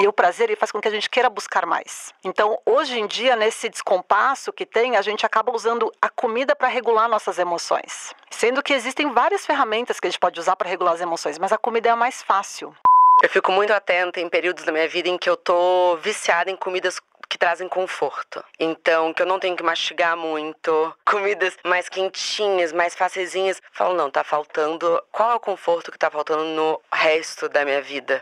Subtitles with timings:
[0.00, 2.14] E o prazer ele faz com que a gente queira buscar mais.
[2.22, 6.68] Então, hoje em dia, nesse descompasso que tem, a gente acaba usando a comida para
[6.68, 8.14] regular nossas emoções.
[8.30, 11.52] Sendo que existem várias ferramentas que a gente pode usar para regular as emoções, mas
[11.52, 12.72] a comida é a mais fácil.
[13.20, 16.54] Eu fico muito atenta em períodos da minha vida em que eu tô viciada em
[16.54, 18.42] comidas que trazem conforto.
[18.58, 23.60] Então, que eu não tenho que mastigar muito, comidas mais quentinhas, mais facezinhas.
[23.72, 25.02] Falo, não, tá faltando.
[25.10, 28.20] Qual é o conforto que tá faltando no resto da minha vida?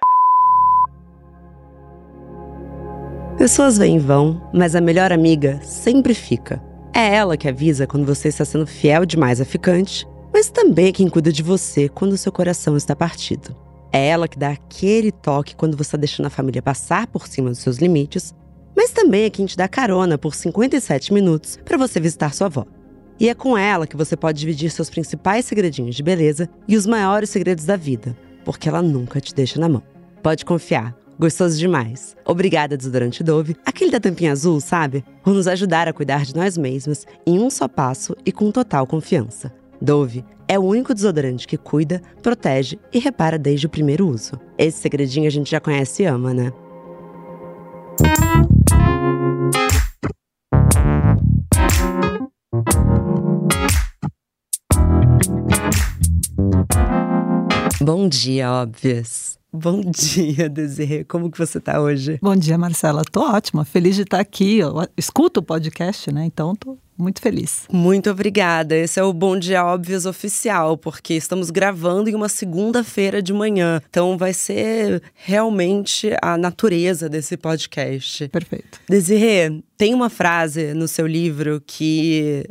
[3.46, 6.60] Pessoas vêm e vão, mas a melhor amiga sempre fica.
[6.92, 10.04] É ela que avisa quando você está sendo fiel demais a ficante,
[10.34, 13.56] mas também é quem cuida de você quando seu coração está partido.
[13.92, 17.48] É ela que dá aquele toque quando você está deixando a família passar por cima
[17.48, 18.34] dos seus limites,
[18.76, 22.66] mas também é quem te dá carona por 57 minutos para você visitar sua avó.
[23.20, 26.84] E é com ela que você pode dividir seus principais segredinhos de beleza e os
[26.84, 29.84] maiores segredos da vida, porque ela nunca te deixa na mão.
[30.20, 31.05] Pode confiar.
[31.18, 32.14] Gostoso demais.
[32.24, 35.02] Obrigada, desodorante Dove, aquele da tampinha azul, sabe?
[35.22, 38.86] Por nos ajudar a cuidar de nós mesmos em um só passo e com total
[38.86, 39.52] confiança.
[39.80, 44.38] Dove é o único desodorante que cuida, protege e repara desde o primeiro uso.
[44.56, 46.52] Esse segredinho a gente já conhece e ama, né?
[57.80, 59.38] Bom dia, óbvias.
[59.52, 61.04] Bom dia, Desirê.
[61.04, 62.18] Como que você tá hoje?
[62.22, 63.02] Bom dia, Marcela.
[63.10, 64.58] Tô ótima, feliz de estar aqui.
[64.58, 66.24] Eu escuto o podcast, né?
[66.24, 67.66] Então tô muito feliz.
[67.70, 68.74] Muito obrigada.
[68.74, 73.82] Esse é o Bom Dia Óbvios oficial, porque estamos gravando em uma segunda-feira de manhã.
[73.90, 78.28] Então vai ser realmente a natureza desse podcast.
[78.28, 78.80] Perfeito.
[78.88, 82.44] Desirê, tem uma frase no seu livro que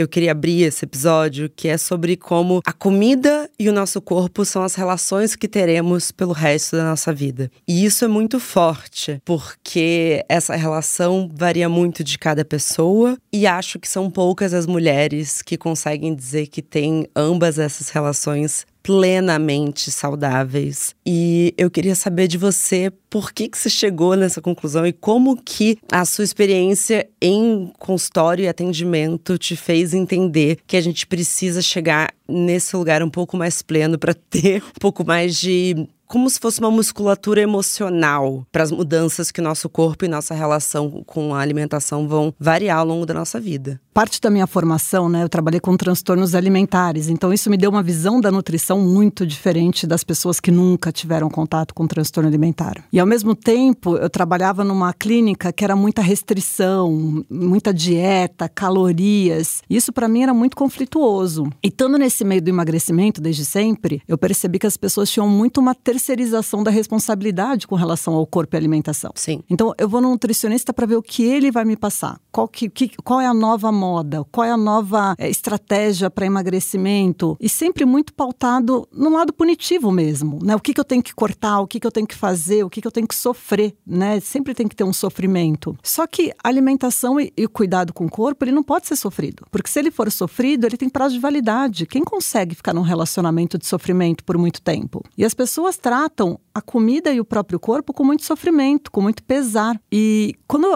[0.00, 4.46] eu queria abrir esse episódio, que é sobre como a comida e o nosso corpo
[4.46, 7.50] são as relações que teremos pelo resto da nossa vida.
[7.68, 13.78] E isso é muito forte, porque essa relação varia muito de cada pessoa e acho
[13.78, 20.94] que são poucas as mulheres que conseguem dizer que têm ambas essas relações plenamente saudáveis.
[21.04, 25.36] E eu queria saber de você por que, que você chegou nessa conclusão e como
[25.42, 31.60] que a sua experiência em consultório e atendimento te fez entender que a gente precisa
[31.60, 36.40] chegar nesse lugar um pouco mais pleno para ter um pouco mais de como se
[36.40, 41.38] fosse uma musculatura emocional para as mudanças que nosso corpo e nossa relação com a
[41.38, 43.80] alimentação vão variar ao longo da nossa vida.
[43.94, 47.82] Parte da minha formação, né, eu trabalhei com transtornos alimentares, então isso me deu uma
[47.82, 52.84] visão da nutrição muito diferente das pessoas que nunca tiveram contato com transtorno alimentar.
[52.92, 59.62] E ao mesmo tempo, eu trabalhava numa clínica que era muita restrição, muita dieta, calorias.
[59.70, 61.48] Isso para mim era muito conflituoso.
[61.62, 65.60] E estando nesse meio do emagrecimento desde sempre, eu percebi que as pessoas tinham muito
[65.60, 69.10] uma ter terceirização da responsabilidade com relação ao corpo e alimentação.
[69.16, 69.42] Sim.
[69.50, 72.20] Então, eu vou no nutricionista para ver o que ele vai me passar.
[72.30, 74.24] Qual, que, que, qual é a nova moda?
[74.30, 77.36] Qual é a nova é, estratégia para emagrecimento?
[77.40, 80.54] E sempre muito pautado no lado punitivo mesmo, né?
[80.54, 82.70] O que, que eu tenho que cortar, o que, que eu tenho que fazer, o
[82.70, 84.20] que, que eu tenho que sofrer, né?
[84.20, 85.76] Sempre tem que ter um sofrimento.
[85.82, 88.96] Só que a alimentação e, e o cuidado com o corpo, ele não pode ser
[88.96, 89.44] sofrido.
[89.50, 91.86] Porque se ele for sofrido, ele tem prazo de validade.
[91.86, 95.02] Quem consegue ficar num relacionamento de sofrimento por muito tempo?
[95.16, 99.22] E as pessoas tratam a comida e o próprio corpo com muito sofrimento, com muito
[99.22, 99.80] pesar.
[99.92, 100.66] E quando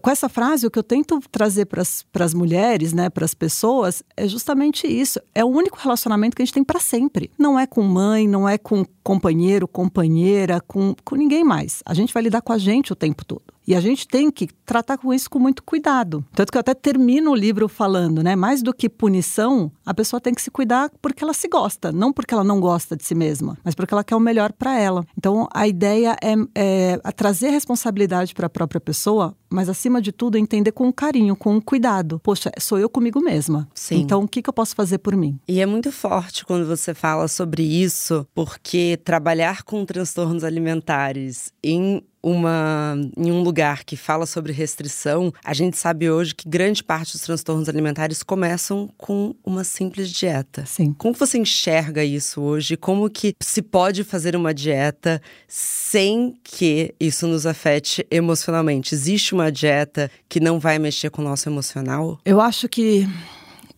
[0.00, 1.82] com essa frase, o que eu tento trazer para
[2.24, 5.20] as mulheres, né, para as pessoas, é justamente isso.
[5.34, 7.30] É o único relacionamento que a gente tem para sempre.
[7.38, 11.82] Não é com mãe, não é com companheiro, companheira, com, com ninguém mais.
[11.84, 13.51] A gente vai lidar com a gente o tempo todo.
[13.66, 16.24] E a gente tem que tratar com isso com muito cuidado.
[16.34, 18.34] Tanto que eu até termino o livro falando, né?
[18.34, 22.12] Mais do que punição, a pessoa tem que se cuidar porque ela se gosta, não
[22.12, 25.04] porque ela não gosta de si mesma, mas porque ela quer o melhor para ela.
[25.16, 30.38] Então a ideia é, é trazer responsabilidade para a própria pessoa, mas acima de tudo
[30.38, 32.20] entender com carinho, com cuidado.
[32.22, 33.68] Poxa, sou eu comigo mesma.
[33.74, 34.00] Sim.
[34.00, 35.38] Então o que, que eu posso fazer por mim?
[35.46, 42.02] E é muito forte quando você fala sobre isso, porque trabalhar com transtornos alimentares em
[42.22, 47.12] uma, em um lugar que fala sobre restrição, a gente sabe hoje que grande parte
[47.12, 50.64] dos transtornos alimentares começam com uma simples dieta.
[50.64, 50.94] Sim.
[50.96, 52.76] Como você enxerga isso hoje?
[52.76, 58.94] Como que se pode fazer uma dieta sem que isso nos afete emocionalmente?
[58.94, 62.18] Existe uma dieta que não vai mexer com o nosso emocional?
[62.24, 63.08] Eu acho que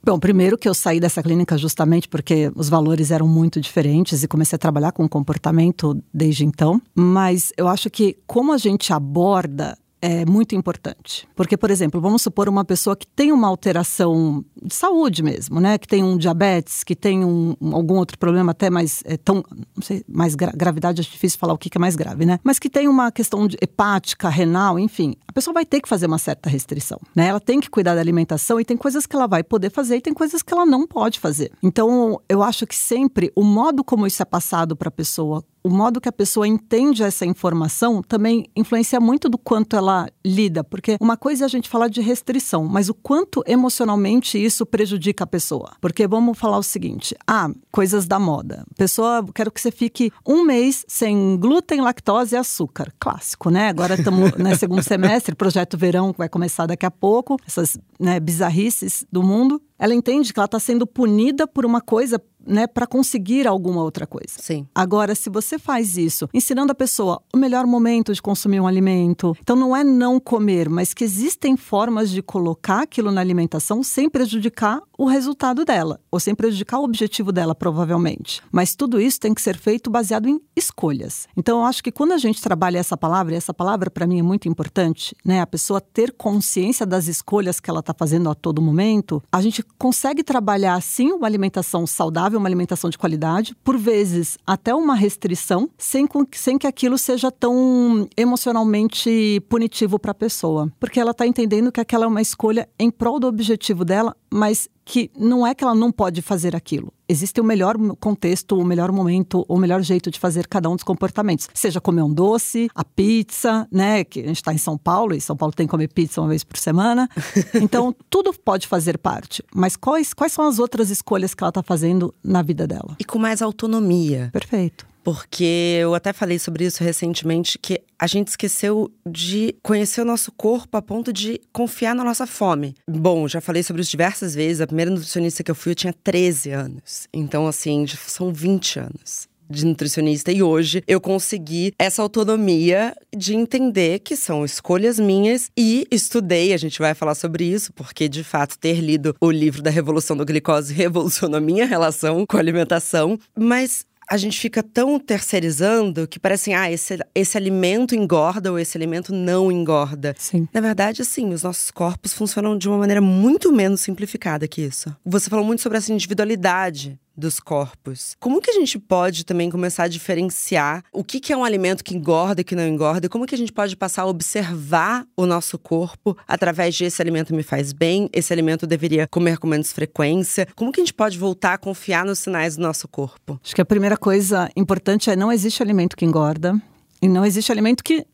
[0.05, 4.28] Bom, primeiro que eu saí dessa clínica justamente porque os valores eram muito diferentes e
[4.28, 6.78] comecei a trabalhar com comportamento desde então.
[6.94, 11.26] Mas eu acho que como a gente aborda é muito importante.
[11.34, 15.78] Porque, por exemplo, vamos supor uma pessoa que tem uma alteração de saúde mesmo, né?
[15.78, 19.42] Que tem um diabetes, que tem um, algum outro problema até mais é, tão,
[19.74, 22.38] não sei, mais gra gravidade, é difícil falar o que, que é mais grave, né?
[22.44, 26.18] Mas que tem uma questão hepática, renal, enfim, a pessoa vai ter que fazer uma
[26.18, 27.28] certa restrição, né?
[27.28, 30.00] Ela tem que cuidar da alimentação e tem coisas que ela vai poder fazer e
[30.02, 31.50] tem coisas que ela não pode fazer.
[31.62, 35.70] Então, eu acho que sempre o modo como isso é passado para a pessoa, o
[35.70, 40.99] modo que a pessoa entende essa informação também influencia muito do quanto ela lida, porque
[41.00, 45.26] uma coisa é a gente falar de restrição, mas o quanto emocionalmente isso prejudica a
[45.26, 45.72] pessoa.
[45.81, 48.66] Porque vamos falar o seguinte: ah, coisas da moda.
[48.76, 52.93] Pessoa, quero que você fique um mês sem glúten, lactose e açúcar.
[53.00, 53.69] Clássico, né?
[53.69, 57.78] Agora estamos no né, segundo semestre, projeto verão que vai começar daqui a pouco, essas
[57.99, 59.62] né, bizarrices do mundo.
[59.78, 64.06] Ela entende que ela está sendo punida por uma coisa né, para conseguir alguma outra
[64.06, 64.35] coisa.
[64.38, 64.67] Sim.
[64.75, 69.37] Agora, se você faz isso, ensinando a pessoa o melhor momento de consumir um alimento,
[69.41, 74.08] então não é não comer, mas que existem formas de colocar aquilo na alimentação sem
[74.08, 78.41] prejudicar o resultado dela, ou sem prejudicar o objetivo dela, provavelmente.
[78.52, 81.26] Mas tudo isso tem que ser feito baseado em escolhas.
[81.37, 84.19] Então, eu acho que quando a gente trabalha essa palavra, e essa palavra para mim
[84.19, 88.35] é muito importante, né, a pessoa ter consciência das escolhas que ela está fazendo a
[88.35, 93.76] todo momento, a gente consegue trabalhar sim uma alimentação saudável, uma alimentação de qualidade, por
[93.76, 100.70] vezes até uma restrição, sem, sem que aquilo seja tão emocionalmente punitivo para a pessoa,
[100.78, 104.69] porque ela está entendendo que aquela é uma escolha em prol do objetivo dela, mas
[104.84, 106.92] que não é que ela não pode fazer aquilo.
[107.08, 110.82] Existe o melhor contexto, o melhor momento, o melhor jeito de fazer cada um dos
[110.82, 111.48] comportamentos.
[111.54, 114.02] Seja comer um doce, a pizza, né?
[114.02, 116.28] Que a gente está em São Paulo e São Paulo tem que comer pizza uma
[116.28, 117.08] vez por semana.
[117.54, 119.42] Então, tudo pode fazer parte.
[119.54, 122.96] Mas quais, quais são as outras escolhas que ela está fazendo na vida dela?
[122.98, 124.31] E com mais autonomia.
[124.32, 124.86] Perfeito.
[125.04, 130.32] Porque eu até falei sobre isso recentemente, que a gente esqueceu de conhecer o nosso
[130.32, 132.74] corpo a ponto de confiar na nossa fome.
[132.88, 134.62] Bom, já falei sobre isso diversas vezes.
[134.62, 137.06] A primeira nutricionista que eu fui, eu tinha 13 anos.
[137.12, 143.98] Então, assim, são 20 anos de nutricionista e hoje eu consegui essa autonomia de entender
[144.00, 148.58] que são escolhas minhas e estudei, a gente vai falar sobre isso, porque de fato
[148.58, 153.84] ter lido o livro da Revolução da Glicose revolucionou minha relação com a alimentação, mas
[154.08, 158.76] a gente fica tão terceirizando que parece assim, ah, esse, esse alimento engorda ou esse
[158.76, 160.14] alimento não engorda.
[160.18, 160.48] Sim.
[160.52, 164.94] Na verdade, assim, os nossos corpos funcionam de uma maneira muito menos simplificada que isso.
[165.04, 168.16] Você falou muito sobre essa individualidade dos corpos.
[168.19, 171.84] Como que a gente pode também começar a diferenciar o que, que é um alimento
[171.84, 173.06] que engorda e que não engorda?
[173.06, 177.00] E como que a gente pode passar a observar o nosso corpo através de esse
[177.00, 180.49] alimento me faz bem, esse alimento deveria comer com menos frequência?
[180.55, 183.40] Como que a gente pode voltar a confiar nos sinais do nosso corpo?
[183.43, 186.60] Acho que a primeira coisa importante é não existe alimento que engorda.
[187.00, 188.06] E não existe alimento que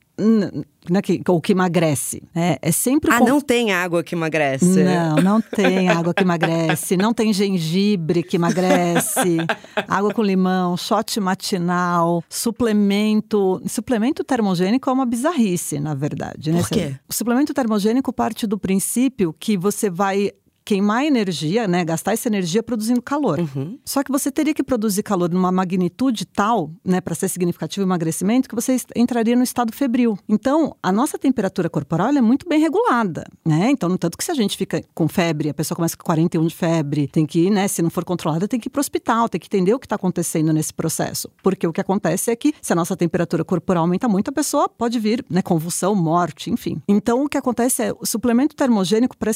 [0.88, 2.22] né, que, ou que emagrece.
[2.34, 3.10] É, é sempre.
[3.12, 3.24] Ah, com...
[3.24, 4.84] não tem água que emagrece.
[4.84, 6.96] Não, não tem água que emagrece.
[6.96, 9.38] Não tem gengibre que emagrece.
[9.88, 13.60] água com limão, shot matinal, suplemento.
[13.66, 16.52] Suplemento termogênico é uma bizarrice, na verdade.
[16.52, 16.60] Né?
[16.60, 16.94] Por quê?
[17.08, 20.32] O suplemento termogênico parte do princípio que você vai
[20.70, 23.40] queimar energia, né, gastar essa energia produzindo calor.
[23.40, 23.76] Uhum.
[23.84, 27.88] Só que você teria que produzir calor numa magnitude tal, né, para ser significativo o
[27.88, 30.16] emagrecimento, que você entraria no estado febril.
[30.28, 33.68] Então, a nossa temperatura corporal é muito bem regulada, né?
[33.72, 36.46] Então, no tanto que se a gente fica com febre, a pessoa começa com 41
[36.46, 38.82] de febre, tem que ir, né, se não for controlada, tem que ir para o
[38.82, 41.28] hospital, tem que entender o que está acontecendo nesse processo.
[41.42, 44.68] Porque o que acontece é que se a nossa temperatura corporal aumenta muito, a pessoa
[44.68, 46.80] pode vir, né, convulsão, morte, enfim.
[46.86, 49.32] Então, o que acontece é o suplemento termogênico para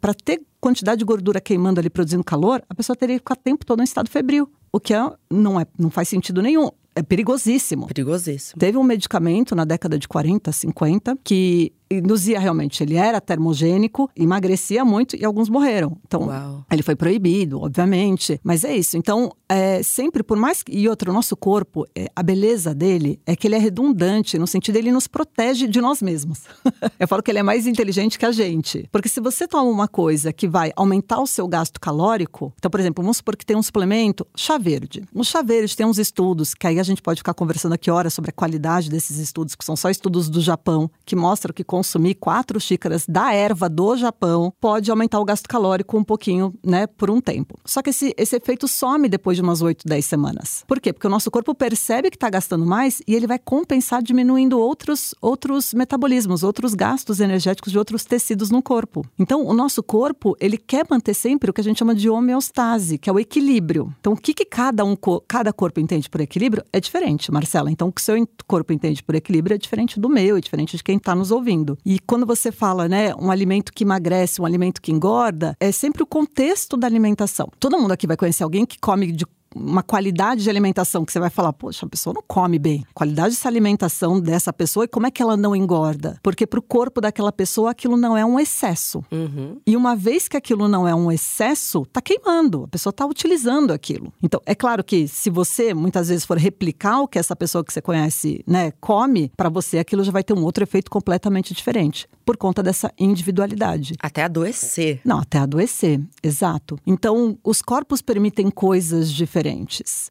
[0.00, 3.36] para ter quantidade de gordura queimando ali, produzindo calor, a pessoa teria que ficar o
[3.36, 4.50] tempo todo em estado febril.
[4.72, 7.86] O que é, não, é, não faz sentido nenhum é perigosíssimo.
[7.86, 8.58] Perigosíssimo.
[8.58, 12.82] Teve um medicamento na década de 40, 50, que induzia realmente.
[12.82, 15.96] Ele era termogênico, emagrecia muito e alguns morreram.
[16.06, 16.64] Então, Uau.
[16.70, 18.40] ele foi proibido, obviamente.
[18.44, 18.96] Mas é isso.
[18.96, 20.70] Então, é, sempre, por mais que.
[20.76, 24.46] E outro, o nosso corpo, é, a beleza dele é que ele é redundante, no
[24.46, 26.42] sentido ele nos protege de nós mesmos.
[26.98, 28.88] Eu falo que ele é mais inteligente que a gente.
[28.92, 32.78] Porque se você toma uma coisa que vai aumentar o seu gasto calórico, então, por
[32.78, 35.02] exemplo, vamos supor que tem um suplemento, chá verde.
[35.12, 38.14] O chá verde tem uns estudos, que aí a gente pode ficar conversando aqui horas
[38.14, 41.79] sobre a qualidade desses estudos, que são só estudos do Japão, que mostram que com
[41.80, 46.86] consumir quatro xícaras da erva do Japão pode aumentar o gasto calórico um pouquinho, né,
[46.86, 47.58] por um tempo.
[47.64, 50.62] Só que esse, esse efeito some depois de umas 8, 10 semanas.
[50.68, 50.92] Por quê?
[50.92, 55.14] Porque o nosso corpo percebe que está gastando mais e ele vai compensar diminuindo outros,
[55.22, 59.02] outros metabolismos, outros gastos energéticos de outros tecidos no corpo.
[59.18, 62.98] Então, o nosso corpo, ele quer manter sempre o que a gente chama de homeostase,
[62.98, 63.90] que é o equilíbrio.
[64.00, 64.94] Então, o que, que cada, um,
[65.26, 67.70] cada corpo entende por equilíbrio é diferente, Marcela.
[67.70, 70.84] Então, o que seu corpo entende por equilíbrio é diferente do meu, é diferente de
[70.84, 71.69] quem está nos ouvindo.
[71.84, 76.02] E quando você fala, né, um alimento que emagrece, um alimento que engorda, é sempre
[76.02, 77.48] o contexto da alimentação.
[77.58, 81.20] Todo mundo aqui vai conhecer alguém que come de uma qualidade de alimentação que você
[81.20, 82.84] vai falar, poxa, a pessoa não come bem.
[82.94, 86.18] Qualidade dessa alimentação dessa pessoa e como é que ela não engorda?
[86.22, 89.04] Porque para o corpo daquela pessoa aquilo não é um excesso.
[89.10, 89.60] Uhum.
[89.66, 92.64] E uma vez que aquilo não é um excesso, tá queimando.
[92.64, 94.12] A pessoa tá utilizando aquilo.
[94.22, 97.72] Então, é claro que se você muitas vezes for replicar o que essa pessoa que
[97.72, 102.08] você conhece, né, come, para você aquilo já vai ter um outro efeito completamente diferente
[102.24, 103.94] por conta dessa individualidade.
[104.00, 105.00] Até adoecer.
[105.04, 106.78] Não, até adoecer, exato.
[106.86, 109.39] Então, os corpos permitem coisas diferentes.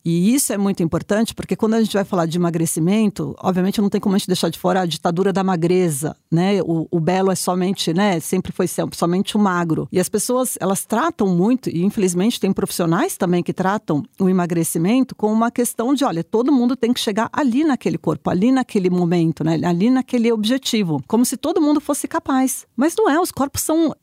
[0.04, 3.90] E isso é muito importante porque quando a gente vai falar de emagrecimento, obviamente não
[3.90, 6.62] tem como a gente deixar de fora a ditadura da magreza, né?
[6.62, 8.20] O, o belo é somente, né?
[8.20, 9.88] Sempre foi somente o magro.
[9.92, 15.16] E as pessoas, elas tratam muito, e infelizmente tem profissionais também que tratam o emagrecimento
[15.16, 18.90] como uma questão de, olha, todo mundo tem que chegar ali naquele corpo, ali naquele
[18.90, 19.60] momento, né?
[19.64, 21.02] Ali naquele objetivo.
[21.08, 22.66] Como se todo mundo fosse capaz.
[22.76, 23.94] Mas não é, os corpos são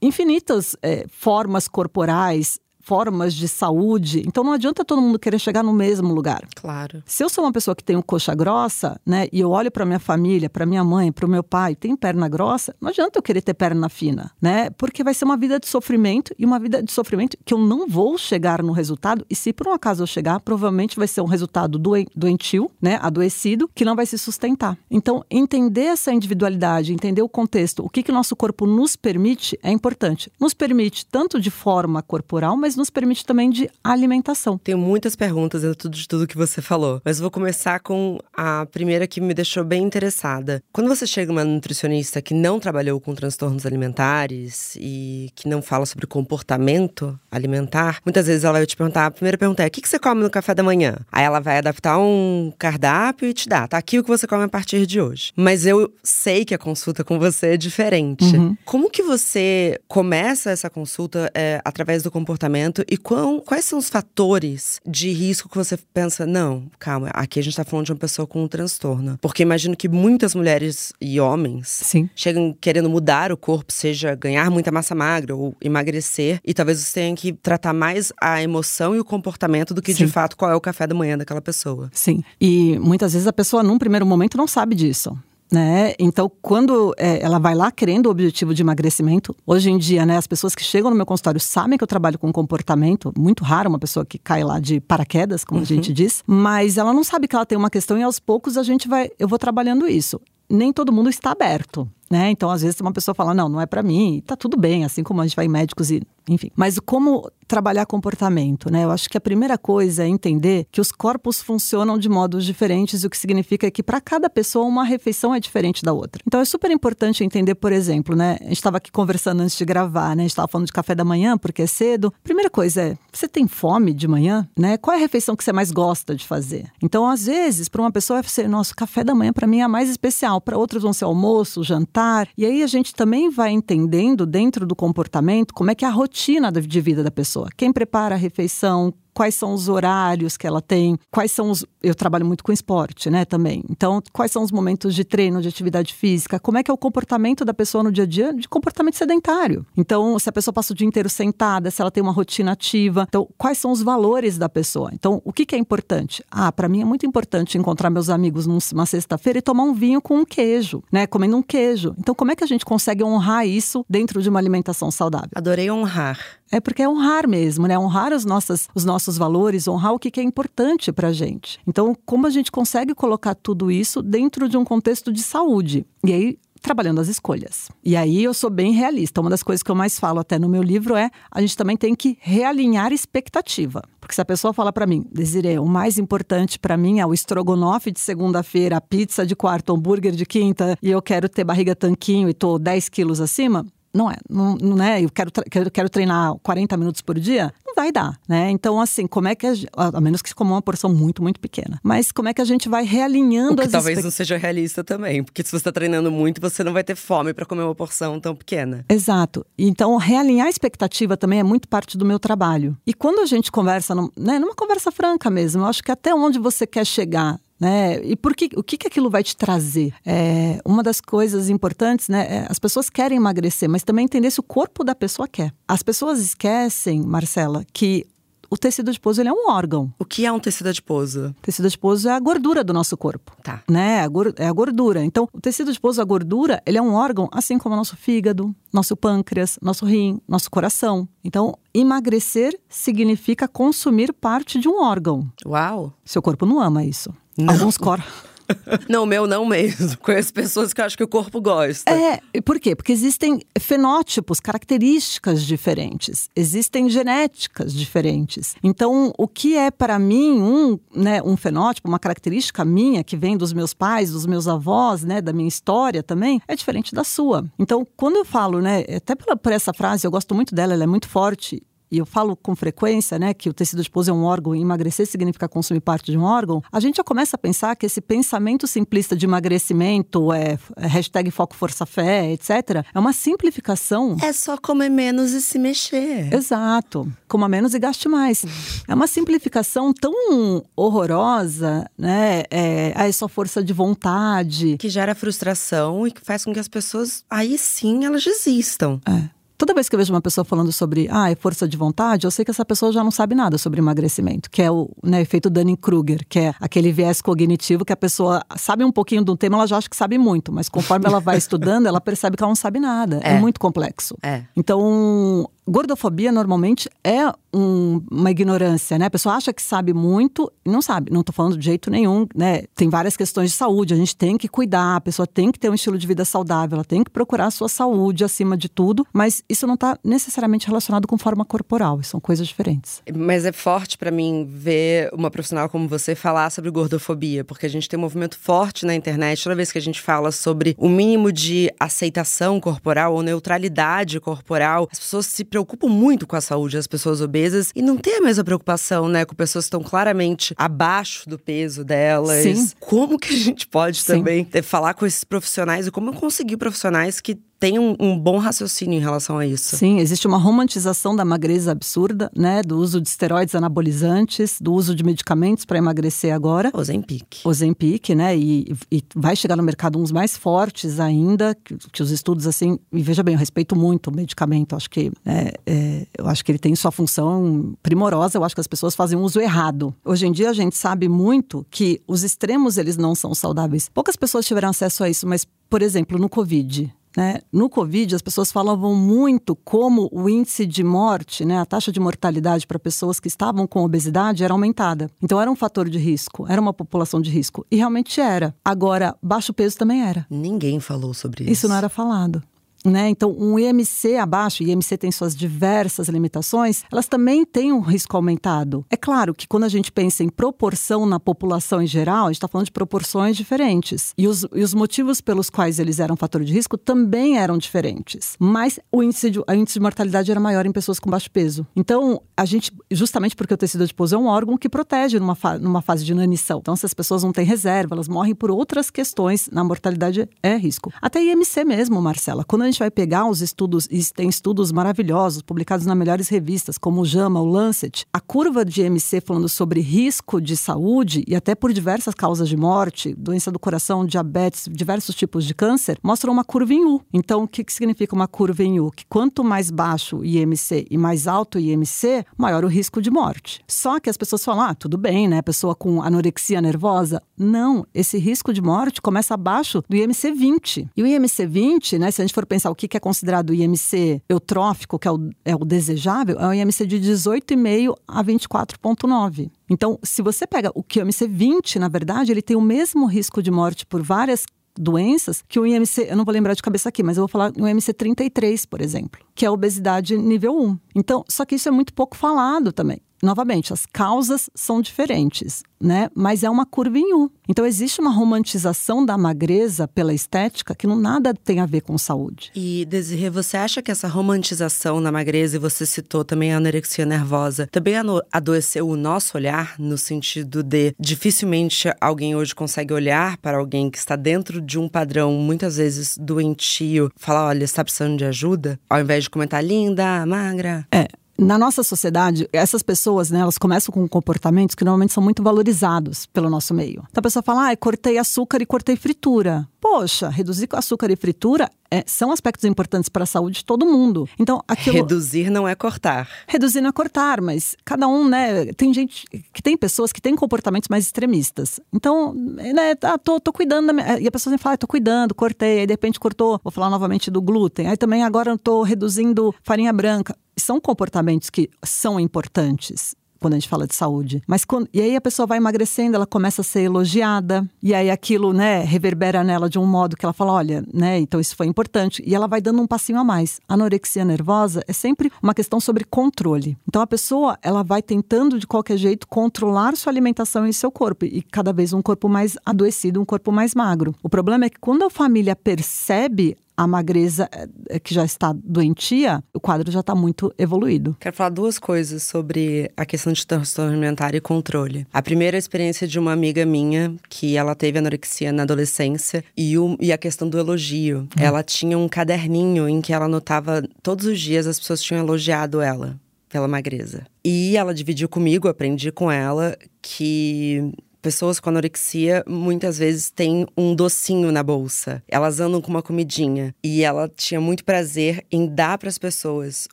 [0.00, 4.22] infinitas é, formas corporais, formas de saúde.
[4.26, 6.46] Então não adianta todo mundo querer chegar no mesmo lugar.
[6.56, 7.02] Claro.
[7.06, 9.98] Se eu sou uma pessoa que tem coxa grossa, né, e eu olho para minha
[9.98, 13.42] família, para minha mãe, para o meu pai, tem perna grossa, não adianta eu querer
[13.42, 14.70] ter perna fina, né?
[14.70, 17.86] Porque vai ser uma vida de sofrimento e uma vida de sofrimento que eu não
[17.86, 19.24] vou chegar no resultado.
[19.28, 23.70] E se por um acaso eu chegar, provavelmente vai ser um resultado doentio, né, adoecido,
[23.74, 24.76] que não vai se sustentar.
[24.90, 29.70] Então entender essa individualidade, entender o contexto, o que que nosso corpo nos permite é
[29.70, 30.30] importante.
[30.40, 34.56] Nos permite tanto de forma corporal, mas mas nos permite também de alimentação.
[34.56, 39.08] Tenho muitas perguntas dentro de tudo que você falou, mas vou começar com a primeira
[39.08, 40.62] que me deixou bem interessada.
[40.72, 45.84] Quando você chega uma nutricionista que não trabalhou com transtornos alimentares e que não fala
[45.84, 49.88] sobre comportamento alimentar, muitas vezes ela vai te perguntar, a primeira pergunta é: o que
[49.88, 50.96] você come no café da manhã?
[51.10, 54.44] Aí ela vai adaptar um cardápio e te dá, tá aqui o que você come
[54.44, 55.32] a partir de hoje.
[55.34, 58.36] Mas eu sei que a consulta com você é diferente.
[58.36, 58.56] Uhum.
[58.64, 62.59] Como que você começa essa consulta é, através do comportamento?
[62.88, 67.42] E qual, quais são os fatores de risco que você pensa, não, calma, aqui a
[67.42, 69.18] gente está falando de uma pessoa com um transtorno.
[69.20, 72.08] Porque imagino que muitas mulheres e homens Sim.
[72.14, 77.00] chegam querendo mudar o corpo, seja ganhar muita massa magra ou emagrecer, e talvez você
[77.00, 80.06] tenha que tratar mais a emoção e o comportamento do que Sim.
[80.06, 81.90] de fato qual é o café da manhã daquela pessoa.
[81.92, 82.22] Sim.
[82.40, 85.16] E muitas vezes a pessoa, num primeiro momento, não sabe disso.
[85.52, 85.94] Né?
[85.98, 90.16] Então, quando é, ela vai lá querendo o objetivo de emagrecimento, hoje em dia, né,
[90.16, 93.68] as pessoas que chegam no meu consultório sabem que eu trabalho com comportamento, muito raro
[93.68, 95.64] uma pessoa que cai lá de paraquedas, como uhum.
[95.64, 98.56] a gente diz, mas ela não sabe que ela tem uma questão e aos poucos
[98.56, 100.20] a gente vai, eu vou trabalhando isso.
[100.48, 102.30] Nem todo mundo está aberto, né?
[102.30, 105.02] Então, às vezes, uma pessoa fala, não, não é para mim, tá tudo bem, assim
[105.02, 106.50] como a gente vai em médicos e enfim.
[106.54, 108.84] Mas como trabalhar comportamento, né?
[108.84, 113.02] Eu acho que a primeira coisa é entender que os corpos funcionam de modos diferentes,
[113.02, 116.22] o que significa que para cada pessoa uma refeição é diferente da outra.
[116.24, 118.38] Então é super importante entender, por exemplo, né?
[118.40, 120.22] A gente estava aqui conversando antes de gravar, né?
[120.22, 122.14] A gente estava falando de café da manhã porque é cedo.
[122.22, 124.76] Primeira coisa é, você tem fome de manhã, né?
[124.76, 126.70] Qual é a refeição que você mais gosta de fazer?
[126.80, 129.62] Então, às vezes, para uma pessoa vai ser, nosso café da manhã para mim é
[129.62, 132.28] a mais especial, para outros vão ser almoço, jantar.
[132.38, 135.90] E aí a gente também vai entendendo dentro do comportamento como é que é a
[135.90, 136.19] rotina
[136.66, 137.48] de vida da pessoa.
[137.56, 141.62] Quem prepara a refeição, quais são os horários que ela tem, quais são os.
[141.82, 143.62] Eu trabalho muito com esporte, né, também.
[143.68, 146.78] Então, quais são os momentos de treino, de atividade física, como é que é o
[146.78, 149.66] comportamento da pessoa no dia a dia de comportamento sedentário.
[149.76, 153.04] Então, se a pessoa passa o dia inteiro sentada, se ela tem uma rotina ativa.
[153.06, 154.88] Então, quais são os valores da pessoa?
[154.94, 156.24] Então, o que, que é importante?
[156.30, 160.00] Ah, para mim é muito importante encontrar meus amigos numa sexta-feira e tomar um vinho
[160.00, 161.94] com um queijo, né, comendo um queijo.
[161.98, 165.28] Então, como é que a gente consegue honrar isso dentro de uma alimentação saudável?
[165.34, 166.39] Adorei honrar.
[166.50, 167.78] É porque é honrar mesmo, né?
[167.78, 171.60] Honrar os nossos, os nossos valores, honrar o que, é importante para gente.
[171.66, 175.86] Então, como a gente consegue colocar tudo isso dentro de um contexto de saúde?
[176.04, 177.70] E aí, trabalhando as escolhas.
[177.84, 179.20] E aí eu sou bem realista.
[179.20, 181.76] Uma das coisas que eu mais falo até no meu livro é a gente também
[181.76, 183.82] tem que realinhar expectativa.
[184.00, 187.14] Porque se a pessoa fala para mim, Desiree, o mais importante para mim é o
[187.14, 191.44] estrogonofe de segunda-feira, a pizza de quarta, o hambúrguer de quinta, e eu quero ter
[191.44, 195.70] barriga tanquinho e tô 10 quilos acima, não é, não, não é, eu quero, quero,
[195.70, 198.50] quero treinar 40 minutos por dia, não vai dar, né?
[198.50, 201.40] Então, assim, como é que, a, a menos que se coma uma porção muito, muito
[201.40, 204.04] pequena, mas como é que a gente vai realinhando o que as talvez expect...
[204.04, 207.34] não seja realista também, porque se você está treinando muito, você não vai ter fome
[207.34, 208.84] para comer uma porção tão pequena.
[208.88, 209.44] Exato.
[209.58, 212.76] Então, realinhar a expectativa também é muito parte do meu trabalho.
[212.86, 216.38] E quando a gente conversa, né, numa conversa franca mesmo, eu acho que até onde
[216.38, 218.02] você quer chegar né?
[218.02, 219.92] E por que, o que, que aquilo vai te trazer?
[220.04, 222.26] É, uma das coisas importantes, né?
[222.28, 225.52] É, as pessoas querem emagrecer, mas também entender se o corpo da pessoa quer.
[225.68, 228.06] As pessoas esquecem, Marcela, que
[228.50, 229.94] o tecido adiposo ele é um órgão.
[229.96, 231.32] O que é um tecido adiposo?
[231.40, 233.36] Tecido adiposo é a gordura do nosso corpo.
[233.44, 233.62] Tá.
[233.70, 234.04] Né?
[234.36, 235.04] É a gordura.
[235.04, 238.52] Então, o tecido adiposo, a gordura, ele é um órgão assim como o nosso fígado,
[238.72, 241.08] nosso pâncreas, nosso rim, nosso coração.
[241.22, 245.30] Então, emagrecer significa consumir parte de um órgão.
[245.46, 245.92] Uau!
[246.04, 247.14] Seu corpo não ama isso.
[247.36, 247.54] Não.
[247.54, 248.30] Alguns corpos.
[248.88, 249.96] Não, o meu não mesmo.
[250.02, 251.90] Conheço pessoas que acho que o corpo gosta.
[251.90, 252.74] É, por quê?
[252.74, 258.54] Porque existem fenótipos, características diferentes, existem genéticas diferentes.
[258.62, 263.36] Então, o que é para mim um, né, um fenótipo, uma característica minha que vem
[263.36, 267.44] dos meus pais, dos meus avós, né, da minha história também, é diferente da sua.
[267.58, 270.86] Então, quando eu falo, né, até por essa frase, eu gosto muito dela, ela é
[270.86, 274.54] muito forte e eu falo com frequência, né, que o tecido adiposo é um órgão
[274.54, 277.86] e emagrecer significa consumir parte de um órgão, a gente já começa a pensar que
[277.86, 284.16] esse pensamento simplista de emagrecimento, é, é hashtag foco força fé, etc., é uma simplificação.
[284.22, 286.32] É só comer menos e se mexer.
[286.32, 287.10] Exato.
[287.28, 288.44] Coma menos e gaste mais.
[288.86, 292.44] É uma simplificação tão horrorosa, né?
[292.50, 294.76] É, é só força de vontade.
[294.78, 299.00] Que gera frustração e que faz com que as pessoas, aí sim, elas desistam.
[299.06, 299.39] É.
[299.60, 302.30] Toda vez que eu vejo uma pessoa falando sobre ah, é força de vontade, eu
[302.30, 305.50] sei que essa pessoa já não sabe nada sobre emagrecimento, que é o né, efeito
[305.50, 309.58] Dunning-Kruger, que é aquele viés cognitivo que a pessoa sabe um pouquinho de um tema,
[309.58, 312.48] ela já acha que sabe muito, mas conforme ela vai estudando, ela percebe que ela
[312.48, 313.20] não sabe nada.
[313.22, 314.16] É, é muito complexo.
[314.22, 314.44] É.
[314.56, 319.06] Então, Gordofobia normalmente é um, uma ignorância, né?
[319.06, 321.12] A pessoa acha que sabe muito e não sabe.
[321.12, 322.64] Não estou falando de jeito nenhum, né?
[322.74, 325.70] Tem várias questões de saúde, a gente tem que cuidar, a pessoa tem que ter
[325.70, 329.06] um estilo de vida saudável, ela tem que procurar a sua saúde acima de tudo,
[329.12, 333.00] mas isso não está necessariamente relacionado com forma corporal, são coisas diferentes.
[333.14, 337.70] Mas é forte para mim ver uma profissional como você falar sobre gordofobia, porque a
[337.70, 340.88] gente tem um movimento forte na internet toda vez que a gente fala sobre o
[340.88, 346.40] mínimo de aceitação corporal ou neutralidade corporal, as pessoas se preocupam preocupam muito com a
[346.40, 349.82] saúde das pessoas obesas e não tem a mesma preocupação, né, com pessoas que estão
[349.82, 352.42] claramente abaixo do peso delas.
[352.42, 352.70] Sim.
[352.80, 354.18] Como que a gente pode Sim.
[354.18, 358.38] também ter, falar com esses profissionais e como conseguir profissionais que tem um, um, bom
[358.38, 359.76] raciocínio em relação a isso.
[359.76, 362.62] Sim, existe uma romantização da magreza absurda, né?
[362.62, 366.70] Do uso de esteroides anabolizantes, do uso de medicamentos para emagrecer agora.
[366.72, 367.44] Ozempic.
[367.44, 368.34] Ozempic, né?
[368.34, 372.78] E, e, vai chegar no mercado uns mais fortes ainda, que, que, os estudos, assim...
[372.90, 374.74] E veja bem, eu respeito muito o medicamento.
[374.74, 378.38] Acho que, é, é, eu acho que ele tem sua função primorosa.
[378.38, 379.94] Eu acho que as pessoas fazem um uso errado.
[380.02, 383.86] Hoje em dia, a gente sabe muito que os extremos, eles não são saudáveis.
[383.92, 387.40] Poucas pessoas tiveram acesso a isso, mas, por exemplo, no Covid, né?
[387.52, 392.00] No Covid, as pessoas falavam muito como o índice de morte, né, a taxa de
[392.00, 395.10] mortalidade para pessoas que estavam com obesidade era aumentada.
[395.22, 397.66] Então era um fator de risco, era uma população de risco.
[397.70, 398.54] E realmente era.
[398.64, 400.26] Agora, baixo peso também era.
[400.30, 401.52] Ninguém falou sobre isso.
[401.52, 402.42] Isso não era falado.
[402.84, 403.08] Né?
[403.10, 408.84] Então, um IMC abaixo, IMC tem suas diversas limitações, elas também têm um risco aumentado.
[408.90, 412.36] É claro que quando a gente pensa em proporção na população em geral, a gente
[412.36, 414.14] está falando de proporções diferentes.
[414.16, 418.36] E os, e os motivos pelos quais eles eram fator de risco também eram diferentes.
[418.38, 421.66] Mas o índice de, índice de mortalidade era maior em pessoas com baixo peso.
[421.74, 425.58] Então, a gente, justamente porque o tecido adiposo é um órgão que protege numa, fa
[425.58, 426.58] numa fase de inanição.
[426.60, 430.56] Então, se as pessoas não têm reserva, elas morrem por outras questões, na mortalidade é
[430.56, 430.92] risco.
[431.00, 432.44] Até IMC mesmo, Marcela.
[432.44, 436.78] Quando a gente vai pegar os estudos, e tem estudos maravilhosos, publicados nas melhores revistas,
[436.78, 441.34] como o JAMA, o Lancet, a curva de MC falando sobre risco de saúde e
[441.34, 446.30] até por diversas causas de morte, doença do coração, diabetes, diversos tipos de câncer, mostra
[446.30, 447.00] uma curva em U.
[447.12, 448.90] Então, o que, que significa uma curva em U?
[448.90, 453.10] Que quanto mais baixo o IMC e mais alto o IMC, maior o risco de
[453.10, 453.62] morte.
[453.66, 455.40] Só que as pessoas falam, ah, tudo bem, né?
[455.42, 457.22] Pessoa com anorexia nervosa.
[457.36, 460.90] Não, esse risco de morte começa abaixo do IMC 20.
[460.96, 463.54] E o IMC 20, né, se a gente for pensar pensar o que é considerado
[463.54, 469.50] IMC eutrófico, que é o, é o desejável, é um IMC de 18,5 a 24,9.
[469.68, 473.50] Então, se você pega o IMC 20, na verdade, ele tem o mesmo risco de
[473.50, 474.44] morte por várias
[474.78, 477.52] doenças que o IMC, eu não vou lembrar de cabeça aqui, mas eu vou falar
[477.58, 480.78] o IMC 33, por exemplo, que é a obesidade nível 1.
[480.94, 486.10] Então, só que isso é muito pouco falado também novamente, as causas são diferentes, né?
[486.14, 487.30] Mas é uma curva em U.
[487.48, 491.96] Então existe uma romantização da magreza pela estética que não nada tem a ver com
[491.98, 492.50] saúde.
[492.54, 497.06] E Desirê, você acha que essa romantização na magreza, e você citou também a anorexia
[497.06, 497.94] nervosa, também
[498.32, 503.98] adoeceu o nosso olhar no sentido de dificilmente alguém hoje consegue olhar para alguém que
[503.98, 509.00] está dentro de um padrão muitas vezes doentio, falar, olha, está precisando de ajuda, ao
[509.00, 510.86] invés de comentar linda, magra.
[510.92, 511.08] É,
[511.40, 516.26] na nossa sociedade, essas pessoas, né, elas começam com comportamentos que normalmente são muito valorizados
[516.26, 517.02] pelo nosso meio.
[517.10, 519.66] Então a pessoa fala, ah, cortei açúcar e cortei fritura.
[519.80, 524.28] Poxa, reduzir açúcar e fritura é, são aspectos importantes para a saúde de todo mundo.
[524.38, 524.96] Então, aquilo...
[524.96, 526.28] Reduzir não é cortar.
[526.46, 528.66] Reduzir não é cortar, mas cada um, né?
[528.74, 531.80] Tem gente que tem pessoas que têm comportamentos mais extremistas.
[531.90, 534.20] Então, né, ah, tô, tô cuidando minha...
[534.20, 536.90] E a pessoa sempre fala, ah, tô cuidando, cortei, aí de repente cortou, vou falar
[536.90, 537.88] novamente do glúten.
[537.88, 540.36] Aí também agora eu tô reduzindo farinha branca.
[540.60, 544.42] São comportamentos que são importantes quando a gente fala de saúde.
[544.46, 548.10] Mas quando, e aí a pessoa vai emagrecendo, ela começa a ser elogiada, e aí
[548.10, 551.66] aquilo, né, reverbera nela de um modo que ela fala, olha, né, então isso foi
[551.66, 553.58] importante, e ela vai dando um passinho a mais.
[553.66, 556.76] Anorexia nervosa é sempre uma questão sobre controle.
[556.86, 561.24] Então a pessoa, ela vai tentando de qualquer jeito controlar sua alimentação e seu corpo,
[561.24, 564.14] e cada vez um corpo mais adoecido, um corpo mais magro.
[564.22, 567.46] O problema é que quando a família percebe a magreza
[567.90, 571.14] eh, que já está doentia, o quadro já está muito evoluído.
[571.20, 575.06] Quero falar duas coisas sobre a questão de transtorno alimentar e controle.
[575.12, 579.44] A primeira é a experiência de uma amiga minha, que ela teve anorexia na adolescência,
[579.54, 581.24] e, o, e a questão do elogio.
[581.24, 581.28] Hum.
[581.38, 585.82] Ela tinha um caderninho em que ela anotava todos os dias as pessoas tinham elogiado
[585.82, 587.26] ela pela magreza.
[587.44, 593.94] E ela dividiu comigo, aprendi com ela que Pessoas com anorexia muitas vezes têm um
[593.94, 595.22] docinho na bolsa.
[595.28, 596.74] Elas andam com uma comidinha.
[596.82, 599.86] E ela tinha muito prazer em dar para as pessoas